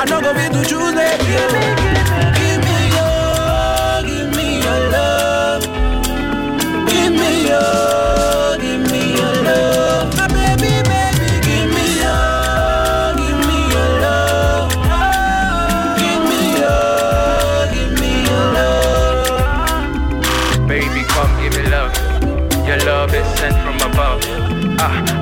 [0.00, 1.32] I no go be to choose, baby.
[1.36, 1.48] Oh.
[2.38, 5.62] Give me your, give me your love.
[6.88, 7.68] Give me your,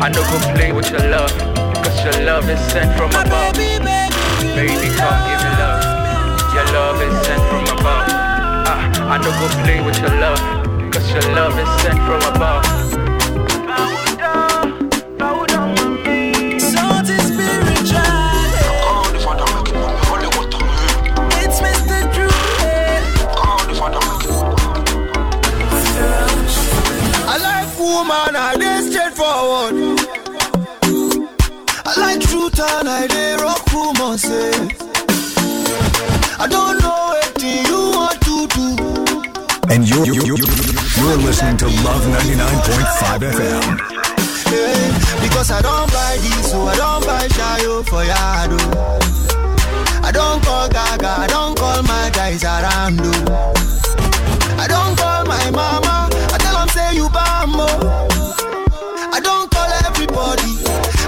[0.04, 1.32] I no go play with your love.
[1.82, 3.54] Cause your love is sent from above.
[3.56, 5.80] Baby, come give me love.
[6.52, 8.04] Your love is sent from above.
[8.68, 10.92] Ah, I no go play with your love.
[10.92, 12.83] Cause your love is sent from above.
[32.56, 34.50] And I dey rock woman say.
[34.50, 34.68] Eh.
[36.38, 39.74] I don't know what you want to do.
[39.74, 40.36] And you're, you, you,
[40.96, 43.78] you're listening to Luv 99.5 FM.
[44.52, 48.60] Yeah, because I don't buy this, so I don't buy Shayo for Yado.
[50.04, 53.00] I don't call Gaga, I don't call my guys around.
[53.02, 53.52] oh.
[54.58, 57.66] I don't call my mama, I tell them say you bambo.
[57.66, 58.13] Oh.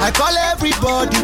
[0.07, 1.19] I call everybody.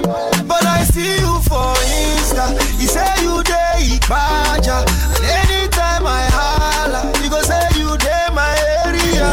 [0.49, 4.83] But I see you for Insta, you say you day Ibaja.
[5.17, 8.51] And anytime I holla, you go say you day my
[8.85, 9.29] area.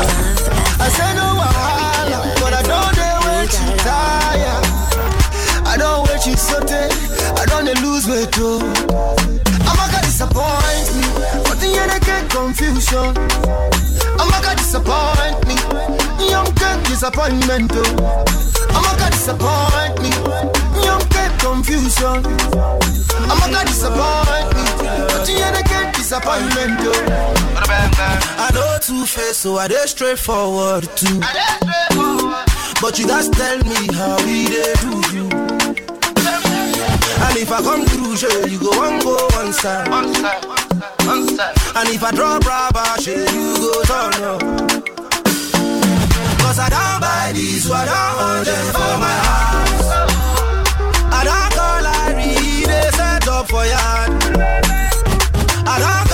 [0.77, 4.59] I say no wahala, but I don't dey wait you tire.
[5.65, 8.61] I don't wait you sote, I don't dey lose weight oh.
[9.65, 11.09] I'm gonna disappoint me,
[11.49, 13.17] but the end I get confusion.
[14.19, 15.57] I'm gonna disappoint me,
[16.19, 18.25] young get disappointment oh.
[18.71, 20.09] I'm gonna disappoint me,
[20.85, 22.25] young get confusion.
[23.29, 24.63] I'm gonna disappoint me,
[25.09, 27.35] but end I get disappointment oh.
[28.41, 31.19] I know two face, so I dey straightforward too.
[32.81, 35.29] But you just tell me how we dey do you.
[37.21, 39.89] And if I come through, sure, you go one go one side.
[39.89, 40.45] One side,
[41.05, 41.55] one side.
[41.75, 44.88] And if I drop rubber, sure, you go turn up.
[46.59, 49.87] Cause I don't buy this, I don't want them for my house.
[51.17, 52.33] I don't call Larry,
[52.67, 54.09] they set up for yard.
[55.65, 56.08] I don't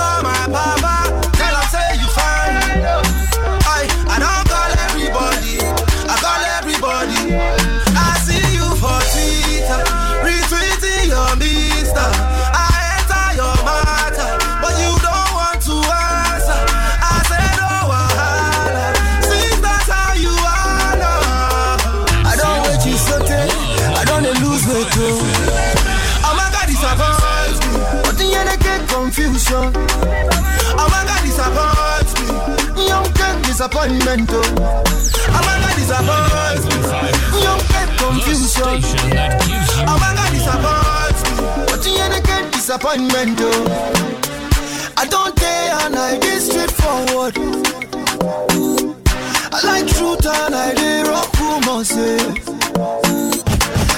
[33.65, 34.29] disappointment.
[34.31, 34.41] Oh
[35.41, 36.77] my God, disappoints me.
[37.41, 39.17] Young get confusion.
[39.87, 41.35] Oh my God, disappoints me.
[41.65, 43.65] But the end get disappointment too.
[44.97, 47.37] I don't care and I get straightforward.
[49.51, 51.91] I like truth and I dey rock rumors.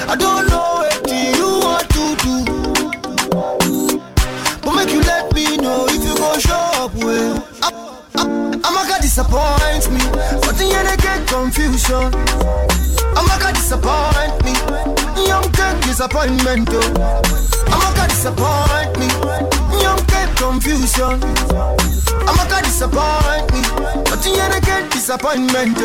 [0.10, 2.36] I don't know what you want to do,
[4.62, 6.56] but make you let me know if you go show.
[6.56, 6.67] I'm
[8.98, 10.00] gonna disappoint me,
[10.42, 12.14] but the end get confusion.
[13.16, 14.54] I'm gonna disappoint me,
[15.28, 16.70] young get disappointment.
[16.72, 17.22] Oh.
[17.68, 19.08] I'm gonna disappoint me,
[19.82, 21.22] young get confusion.
[22.28, 23.62] I'm gonna disappoint me,
[24.10, 25.78] but the end get disappointment.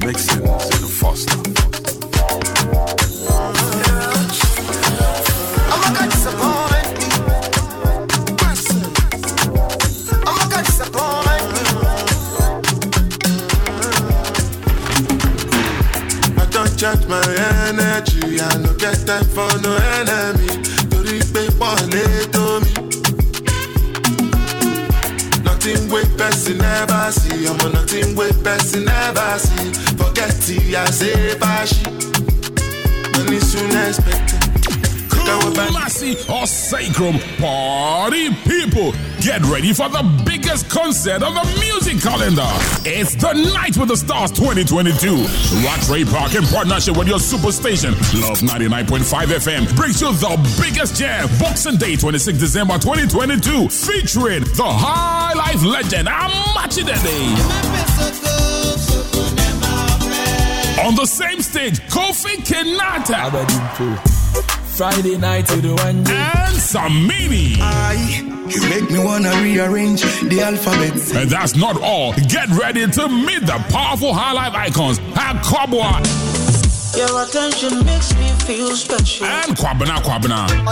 [0.00, 0.88] Mixing in the oh.
[0.88, 1.50] Foster.
[16.90, 17.22] I my
[17.68, 18.40] energy.
[18.40, 20.48] I no get time for no enemy.
[20.90, 22.72] Torí pé pọ̀lẹ́ tó mi.
[25.46, 27.46] Nothing wey person never see.
[27.50, 29.68] Ọmọ nothing wey person never see.
[29.98, 31.82] Forget ti I say fashi.
[33.14, 34.38] Money soon expected.
[35.72, 38.92] Massey or Sacrum Party people.
[39.20, 42.46] Get ready for the biggest concert of the music calendar.
[42.84, 45.24] It's the Night with the Stars 2022.
[45.64, 49.00] Rattray Park in partnership with your superstation, Luv 99.5
[49.40, 55.64] FM, brings you the biggest jam, Boxing Day 26 December 2022, featuring the High Life
[55.64, 57.26] legend, Amachidede.
[60.86, 64.19] On the same stage, Kofi Kinata.
[64.80, 67.58] Friday night to the one And Samini.
[68.50, 70.94] You make me wanna rearrange the alphabet.
[71.14, 72.14] And that's not all.
[72.14, 76.29] Get ready to meet the powerful high life icons, Akwaboah
[76.96, 79.24] Your attention makes me feel special.
[79.26, 80.46] and Kwabena Kwabena.
[80.66, 80.70] Oh,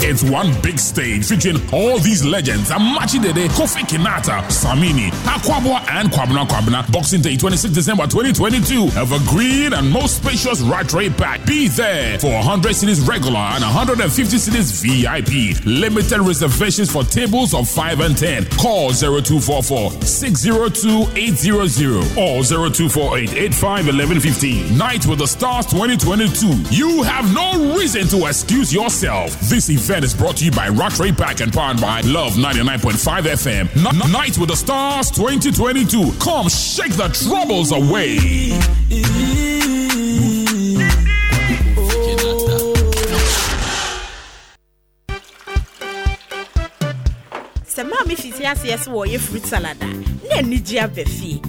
[0.00, 6.10] It's one big stage featuring all these legends Amakye Dede, Kofi Kinata, Samini, Akwaboah, and
[6.10, 6.90] Kwabena Kwabena.
[6.92, 8.88] Boxing Day 26 December 2022.
[8.98, 11.44] Evergreen and most spacious Rattray Park.
[11.46, 15.62] Be there for 100 cedis regular and 150 cedis VIP.
[15.66, 18.46] Limited reservations for tables of 5 and 10.
[18.58, 24.78] Call 0244 602 800 or 0248 85 1115.
[24.78, 26.46] Night with the Stars 2022.
[26.74, 29.38] You have no reason to excuse yourself.
[29.40, 33.68] This event is brought to you by Rattray Park and powered by Luv 99.5 FM.
[33.76, 36.12] N- Night with the Stars 2022.
[36.20, 38.18] Come shake the troubles away.
[47.74, 50.56] sɛ maa me fiti aseɛ sɛ wɔyɛ fruit salad a na
[51.04, 51.40] fie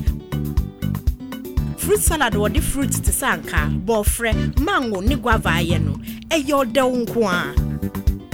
[1.85, 5.93] fruit salad wɔde fruit te sɛ anka bɔɔfrɛ mango ne guava ayɛ no
[6.33, 7.53] ɛyɛ ɔdɛw nko a.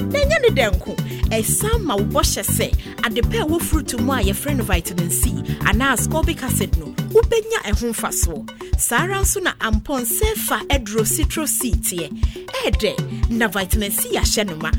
[0.07, 0.95] Na ɛnyɛ ne dɛ nko
[1.35, 2.67] ɛsan ma wo bɔhyɛ sɛ
[3.05, 5.31] ade pɛ ɛwɔ fruit mu a yɛfrɛ no vitamin c
[5.67, 8.79] anaa ascorbic acid no wobɛnya ɛho mfasoɔ.
[8.79, 12.07] Saa ara nso na ampɔnsɛ fa aduro citro c teɛ
[12.47, 14.71] ɛyɛ dɛ na vitamin c ahyɛ no ma.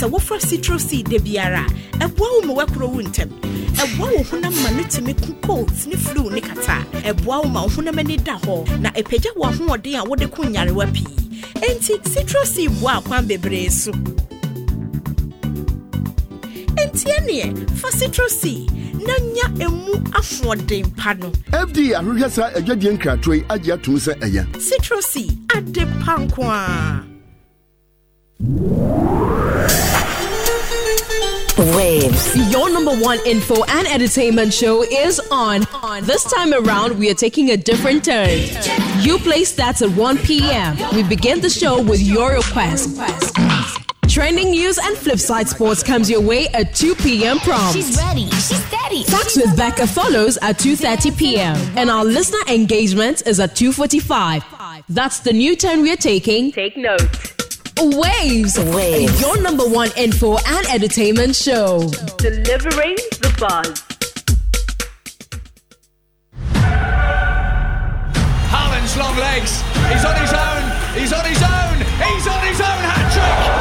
[0.00, 1.66] Sɛ wofra citro seed da biara
[2.00, 5.96] ɛboa wo ma woakoro wo ntɛm ɛboa wo honam ma no tumi ko colds ne
[5.96, 6.84] flu ne kata.
[7.10, 8.80] Ɛboa wo ma wo honam ani da hɔ.
[8.80, 11.06] Na ɛpagya wo ahoɔden a wode ko nyarewa pii.
[11.66, 13.92] Enti citro seed boa akwan bebree so.
[16.80, 18.70] Enti ɛneɛ fa citro seed
[19.06, 21.30] na nya emu ahoɔden pa no.
[21.50, 24.42] Fda ahwehwɛ saa adwadie nkratoɔ yi agye atom sɛ ɛyɛ.
[24.56, 27.04] Citro seed ade pa nko a
[31.58, 32.52] Waves.
[32.52, 35.62] Your number one info and entertainment show is on.
[36.02, 38.40] This time around, we are taking a different turn.
[39.00, 40.76] You play starts at 1 p.m.
[40.94, 42.96] We begin the show with your request.
[44.08, 47.38] Trending news and Flipside Sports comes your way at 2 p.m.
[47.38, 47.74] prompt.
[47.74, 48.28] She's ready.
[48.30, 49.04] She's steady.
[49.04, 51.56] Facts with Becca follows at 2.30 p.m.
[51.76, 54.84] And our listener engagement is at 2.45.
[54.88, 56.52] That's the new turn we're taking.
[56.52, 57.35] Take note.
[57.78, 58.58] Waves.
[58.58, 59.20] Waves.
[59.20, 61.88] Your number one info and entertainment show.
[62.16, 63.82] Delivering the buzz.
[68.48, 69.60] Haaland's long legs.
[69.92, 70.62] He's on his own.
[70.98, 71.76] He's on his own.
[72.08, 73.55] He's on his own hat trick.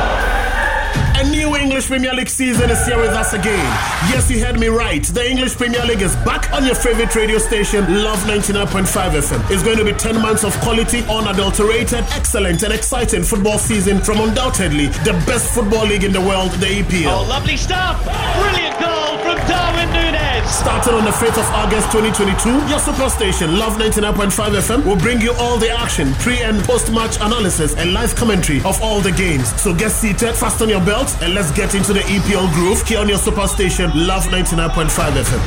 [1.75, 3.65] English Premier League season is here with us again.
[4.07, 5.03] Yes, you heard me right.
[5.03, 9.51] The English Premier League is back on your favorite radio station, Luv 99.5 FM.
[9.51, 14.21] It's going to be 10 months of quality, unadulterated, excellent, and exciting football season from
[14.21, 17.11] undoubtedly the best football league in the world, the EPL.
[17.11, 18.01] Oh, lovely stuff.
[18.05, 20.47] Brilliant goal from Darwin Núñez.
[20.47, 25.19] Starting on the 5th of August 2022, your super station, Luv 99.5 FM, will bring
[25.19, 29.11] you all the action, pre and post match analysis, and live commentary of all the
[29.11, 29.49] games.
[29.61, 33.09] So get seated, fasten your belts, and let's get into the EPL groove here on
[33.09, 34.89] your super station, Luv 99.5
[35.23, 35.41] FM.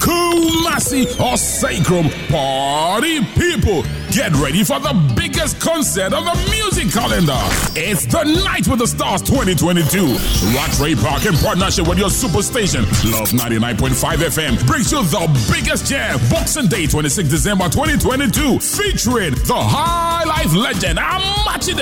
[0.00, 3.82] Kumasi or Sacrum party people.
[4.10, 7.38] Get ready for the biggest concert of the music calendar.
[7.78, 10.16] It's the Night with the Stars 2022.
[10.56, 16.18] Rattray Park in partnership with your superstation, Luv 99.5 FM, brings you the biggest jam,
[16.30, 21.74] Boxing Day 26 December 2022, featuring the High Life legend, Amakye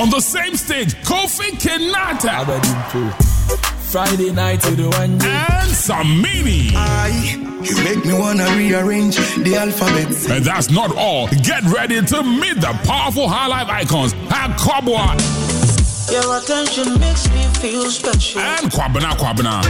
[0.00, 2.44] On the same stage, Kofi Kinata.
[3.90, 6.72] Friday night to the one And Samini.
[6.74, 10.30] I, you make me wanna rearrange the alphabet.
[10.30, 11.28] And that's not all.
[11.28, 15.53] Get ready to meet the powerful high life icons Akwaboah
[16.10, 18.40] Your attention makes me feel special.
[18.40, 19.62] and Kwabena Kwabena.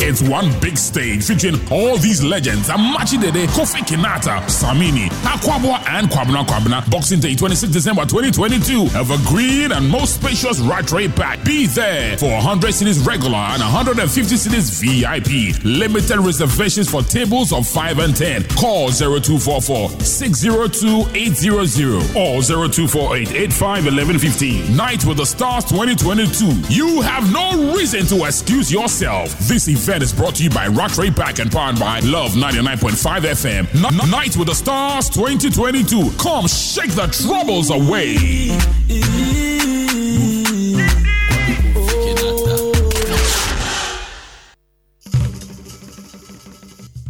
[0.00, 6.08] It's one big stage featuring all these legends Amakye Dede, Kofi Kinata, Samini, Akwaboah, and
[6.08, 6.88] Kwabena Kwabena.
[6.90, 8.96] Boxing Day 26 December 2022.
[8.96, 11.44] Evergreen and most spacious Rattray Park.
[11.44, 15.62] Be there for 100 cedis regular and 150 cedis VIP.
[15.64, 18.44] Limited reservations for tables of 5 and 10.
[18.56, 24.76] Call 0244 602 800 or 0248 85 1115.
[24.76, 26.46] Night with the Stars 2022.
[26.72, 29.36] You have no reason to excuse yourself.
[29.48, 33.84] This event is brought to you by Rattray Park and powered by Luv 99.5 FM.
[34.04, 36.10] N- Night with the Stars 2022.
[36.18, 38.16] Come shake the troubles away.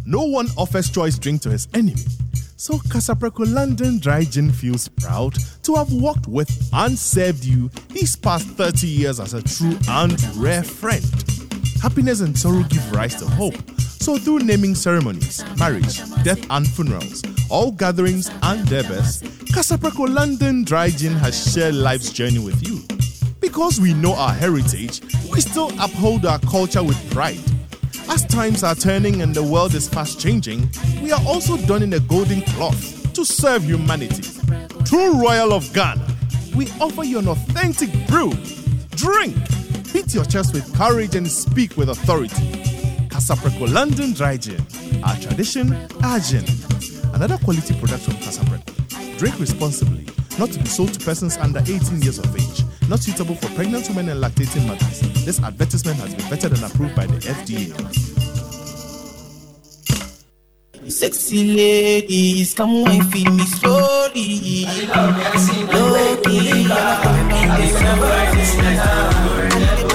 [0.05, 1.95] No one offers choice drink to his enemy.
[2.63, 8.15] So Kasapreko London Dry Gin feels proud to have worked with and served you these
[8.15, 11.03] past 30 years as a true and rare friend.
[11.81, 13.55] Happiness and sorrow give rise to hope.
[13.79, 20.63] So through naming ceremonies, marriage, death and funerals, all gatherings and their best, Kasapreko London
[20.63, 22.79] Dry Gin has shared life's journey with you.
[23.41, 25.01] Because we know our heritage,
[25.33, 27.41] we still uphold our culture with pride.
[28.09, 30.69] As times are turning and the world is fast changing,
[31.01, 34.23] we are also donning a golden cloth to serve humanity.
[34.85, 36.05] True Royal of Ghana,
[36.55, 38.31] we offer you an authentic brew.
[38.91, 39.35] Drink,
[39.93, 42.35] beat your chest with courage and speak with authority.
[43.07, 44.61] Kasapreko London Dry Gin,
[45.03, 45.73] our tradition,
[46.03, 46.45] our gin.
[47.13, 49.17] Another quality product from Kasapreko.
[49.17, 50.05] Drink responsibly,
[50.37, 52.63] not to be sold to persons under 18 years of age.
[52.89, 54.99] Not suitable for pregnant women and lactating mothers.
[55.25, 58.12] This advertisement has been vetted and approved by the FDA.
[60.89, 64.65] Sexy ladies, come wine feed me slowly.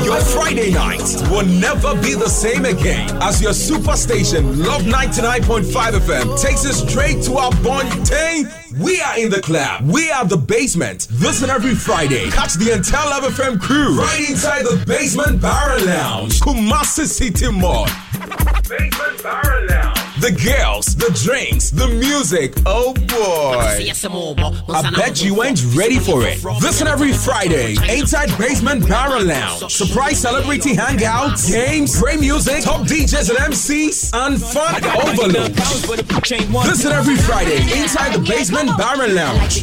[0.05, 5.65] Your Friday nights will never be the same again as your superstation Luv 99.5
[6.01, 8.49] FM takes us straight to our Bontain.
[8.81, 9.83] We are in the club.
[9.85, 11.09] We are the basement.
[11.11, 12.31] This and every Friday.
[12.31, 17.87] Catch the entire Luv FM crew right inside the Basement Barrel Lounge, Kumasi City Mall.
[18.69, 20.08] Basement Barrel Lounge.
[20.21, 22.55] The girls, the drinks, the music.
[22.67, 23.55] Oh boy.
[24.75, 26.43] I bet you ain't ready for it.
[26.61, 29.73] Listen every Friday, inside Basement Barrel Lounge.
[29.73, 35.55] Surprise celebrity hangouts, games, great music, top DJs and MCs, and fun overload.
[36.65, 39.63] This and every Friday, inside the Basement Barrel Lounge.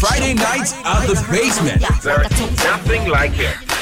[0.00, 1.80] Friday nights at the basement.
[2.02, 3.73] There's nothing like it.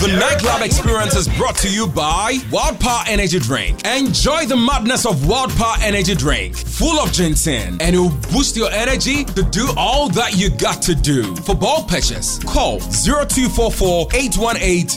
[0.00, 3.84] The nightclub experience is brought to you by Wild Power Energy Drink.
[3.84, 8.56] Enjoy the madness of Wild Power Energy Drink, full of ginseng, and it will boost
[8.56, 11.34] your energy to do all that you got to do.
[11.38, 14.88] For bulk purchase, call 0244 818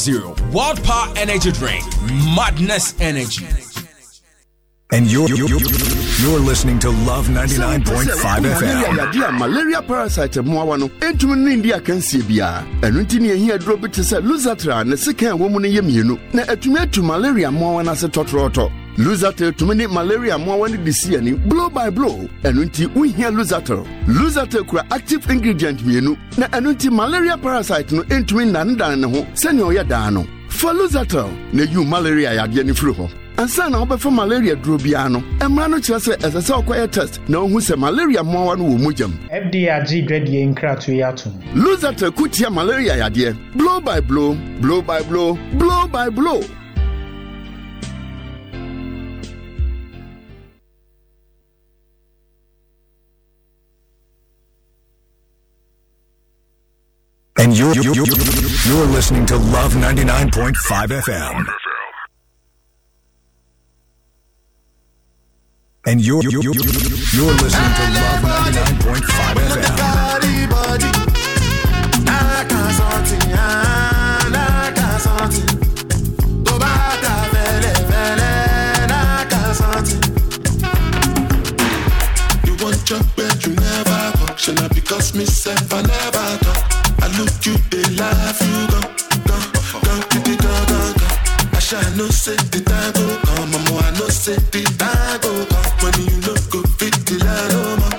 [0.00, 0.34] 000.
[0.50, 1.84] Wild Power Energy Drink,
[2.34, 3.65] madness energy.
[4.92, 9.28] And you're, you're, you're, listening to Luv 99.5 FM.
[9.28, 10.86] a malaria parasite mmoawa no.
[11.00, 14.84] Ɛntumi ne ndi akansie biara ɛno nti ne ɛhia aduro bi te sɛ lusatra a
[14.84, 16.18] ne sekan a ɛwɔ mu no yɛ mmienu.
[16.34, 18.70] Na atumi atu malaria mmoawa no ase tɔtrɔɔtɔ.
[18.98, 22.28] Lusatel tumi ne malaria mmoawa no de si ani blow by blow.
[22.44, 26.16] Ɛno nti wohia lusatel lusatel kura active ingredient mmienu.
[26.38, 30.24] Na ɛno nti malaria parasite no ɛntumi nnanedane ne ho sɛnea ɔyɛ daa no.
[30.48, 35.08] Fa lusatel na yiw malaria yadeɛ no firi hɔ ansa na wobɛfa malaria duro biara
[35.10, 38.64] no mmara no kyerɛ sɛ ɛsɛ sɛ wokɔyɛ test na wohu sɛ malaria mmoawa no
[38.64, 41.40] wɔ mugyam fda agye dwadie nkratoɔ yi ato mu.
[41.62, 43.36] Losatel ko tia malaria yadeɛ.
[43.56, 46.40] Blow by blow blow by blow blow by blow.
[57.38, 60.54] And you're, you're, you're, you're listening to Luv 99.5
[61.02, 61.65] FM.
[65.88, 69.76] And you're, you're, you're, you're listening to Luv 99.5 FM.
[69.78, 71.06] Body, body.
[84.74, 86.62] Because myself, I never come.
[87.00, 88.80] I look you, they laugh, you go,
[89.26, 90.25] go, go.
[91.66, 95.34] I shall no say the time go come, mama, I know say the time go
[95.50, 95.66] come.
[95.82, 97.90] When you look go fit the line, oh, ma.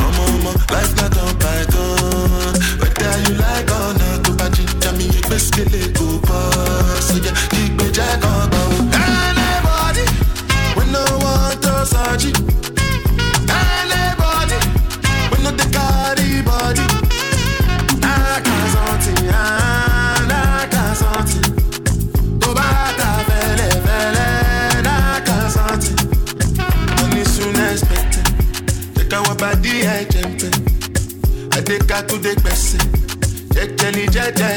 [0.00, 2.56] Mama, mama, life not on by gun.
[2.80, 7.04] Whether you like or not, to buy ginger me, best get it go boss.
[7.12, 8.45] So yeah, keep me jack on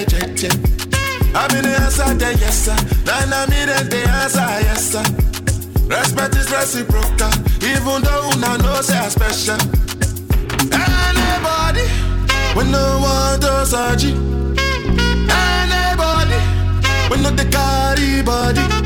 [0.10, 0.54] check, check.
[1.36, 2.76] I'm in the answer, then yes, sir.
[3.06, 5.04] Then I'm in the answer, yes, sir.
[5.88, 7.32] Respect is reciprocal,
[7.64, 9.60] even though una know say I special.
[10.74, 11.86] Anybody,
[12.56, 14.14] when no one does surgery.
[15.30, 16.40] Anybody,
[17.10, 18.79] when no the carry body.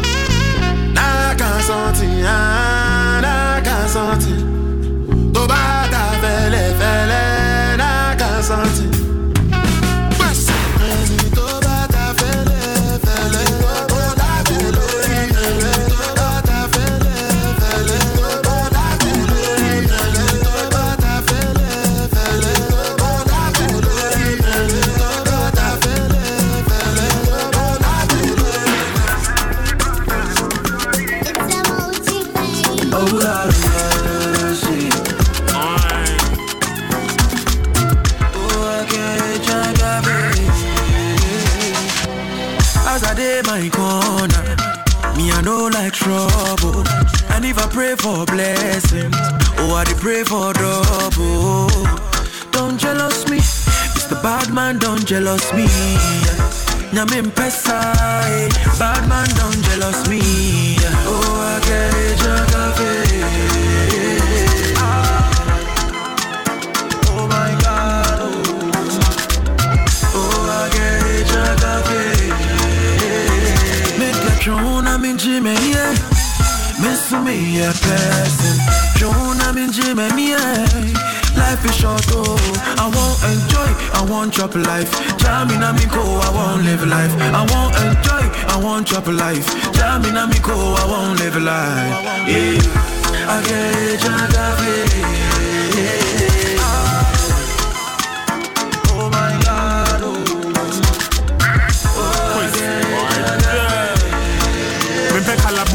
[50.26, 51.68] For double.
[52.52, 54.22] Don't jealous me, Mr.
[54.22, 55.68] Badman, don't jealous me.
[56.94, 57.94] Nyamin pesa,
[58.28, 58.50] eh.
[58.80, 60.22] bad man don't jealous me.
[61.08, 62.22] Oh I get it,
[67.10, 68.32] Oh my God, oh,
[70.16, 71.28] oh I get it,
[74.00, 75.94] Make a tune, I'm in Jimmy, yeah.
[76.82, 78.63] Miss me a person.
[79.82, 80.66] I'm in yeah.
[81.36, 82.38] Life is short, oh.
[82.78, 84.92] I won't enjoy, I won't chop life.
[85.18, 87.12] Jamming, I'm in co, I won't live life.
[87.34, 88.24] I won't enjoy,
[88.54, 89.48] I won't chop life.
[89.74, 92.06] Jamming, I'm in co, I won't live life.
[92.30, 92.62] Yeah,
[93.26, 94.04] I get it,
[98.90, 99.10] Oh
[105.14, 105.66] Me pe kala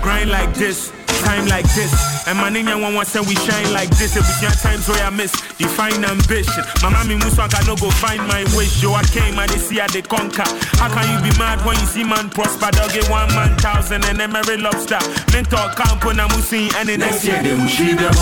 [0.00, 0.92] grind like this.
[1.24, 1.92] Time like this,
[2.26, 4.16] and my nigga one one say we shine like this.
[4.16, 6.64] If we times where I miss, define ambition.
[6.82, 8.82] My mommy muswaka no go find my wish.
[8.82, 10.48] Yo, I came and they see how they conquer.
[10.80, 12.70] How can you be mad when you see man prosper?
[12.72, 15.00] They'll get one man thousand and then marry lobster.
[15.32, 18.14] Mentor camp when I'm seeing and then next year they will see them.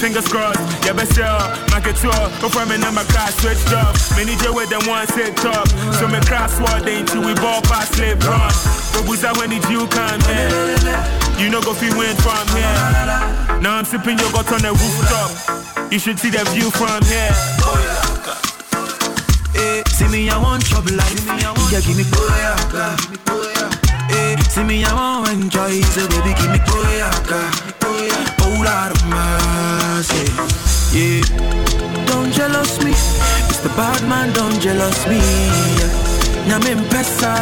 [0.00, 1.38] Fingers crossed, yeah, best sell.
[1.70, 3.94] Market tour, go from a number class switched up.
[4.16, 5.68] Many day with them one set top.
[6.00, 8.52] So me crossword they until we ball past slip run.
[8.96, 10.50] But was that when the Jew come here?
[11.40, 13.41] You know go feel win from here.
[13.62, 15.92] Now I'm sipping yogurt on the rooftop.
[15.92, 17.30] You should see the view from here.
[19.54, 21.24] Eh, see me, I want trouble life.
[21.38, 22.98] Yeah, give me boyaka.
[24.10, 25.80] Eh, see me, I want enjoy.
[25.94, 27.40] So baby, give me boyaka.
[28.42, 30.26] Oh, Lord of mercy.
[30.90, 31.22] Yeah,
[32.06, 32.90] don't jealous me.
[33.46, 33.70] Mr.
[33.76, 36.11] Badman, don't jealous me.
[36.48, 37.32] Nyamin pesa,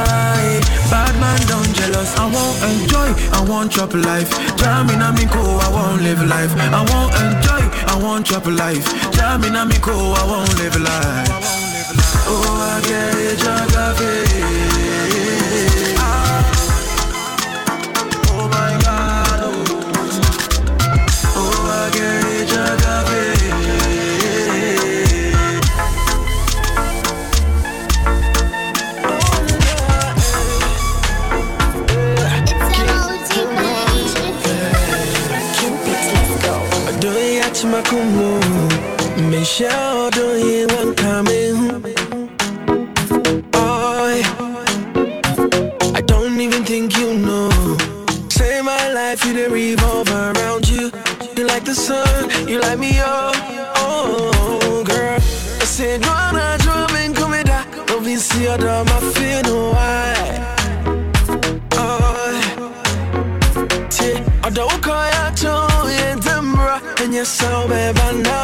[0.44, 0.60] eh.
[0.90, 2.12] bad man don't jealous.
[2.16, 4.30] I won't enjoy, I won't chop life.
[4.58, 6.52] Jamming on me co, I won't live life.
[6.56, 7.62] I won't enjoy,
[7.92, 8.86] I won't chop life.
[9.12, 11.28] Jamming on me co, I won't live life.
[12.32, 14.79] Oh, I get it,
[37.88, 39.89] comme l'eau, mes chers.
[67.30, 68.39] so bad by now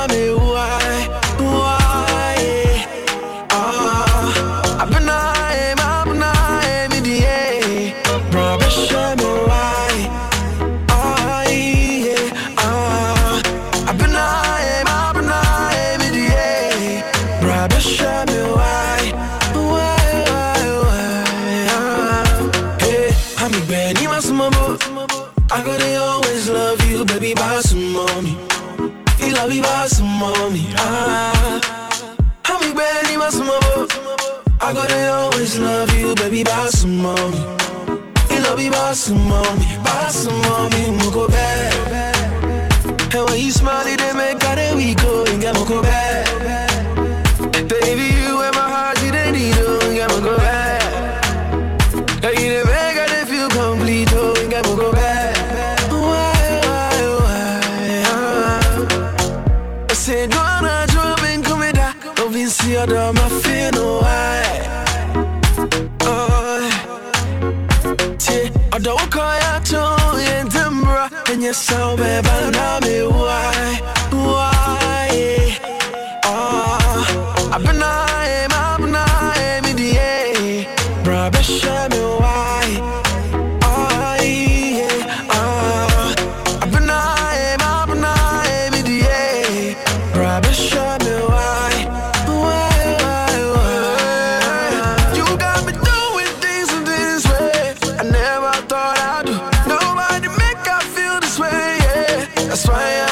[102.57, 103.06] That's why I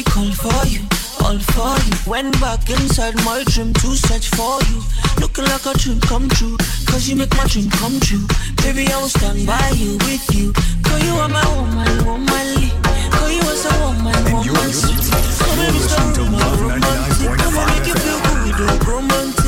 [0.00, 0.80] body come for you,
[1.24, 2.10] all for you.
[2.10, 4.82] Went back inside my dream to search for you.
[5.20, 6.56] Looking like a dream come true,
[6.86, 8.26] cause you make my dream come true.
[8.62, 10.52] Baby, I will stand by you with you.
[10.84, 12.70] Cause you are my woman, womanly.
[13.10, 14.72] Cause you are so woman, woman.
[14.72, 17.28] So baby, stop romantic.
[17.44, 19.39] I'ma make you feel good with romantic.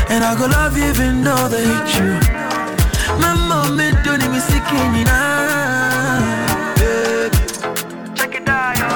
[0.09, 2.11] And I go love you even though they hate you.
[3.21, 4.59] My mom don't even see
[4.93, 6.19] me now.
[6.81, 7.29] Yeah.
[8.15, 8.89] Check it out, yo.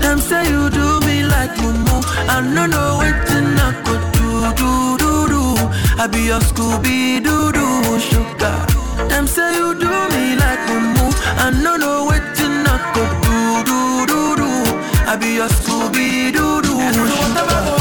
[0.00, 1.96] Them say you do me like mumu.
[2.28, 4.28] I no know what to not go do
[4.60, 5.42] do do do.
[6.02, 8.79] I be your Scooby Doo Doo sugar.
[9.10, 11.06] Them say you do me like mumu.
[11.44, 12.82] I no know what to knock.
[12.94, 14.50] go do do do do.
[15.10, 17.79] I be your Scooby Doo Doo.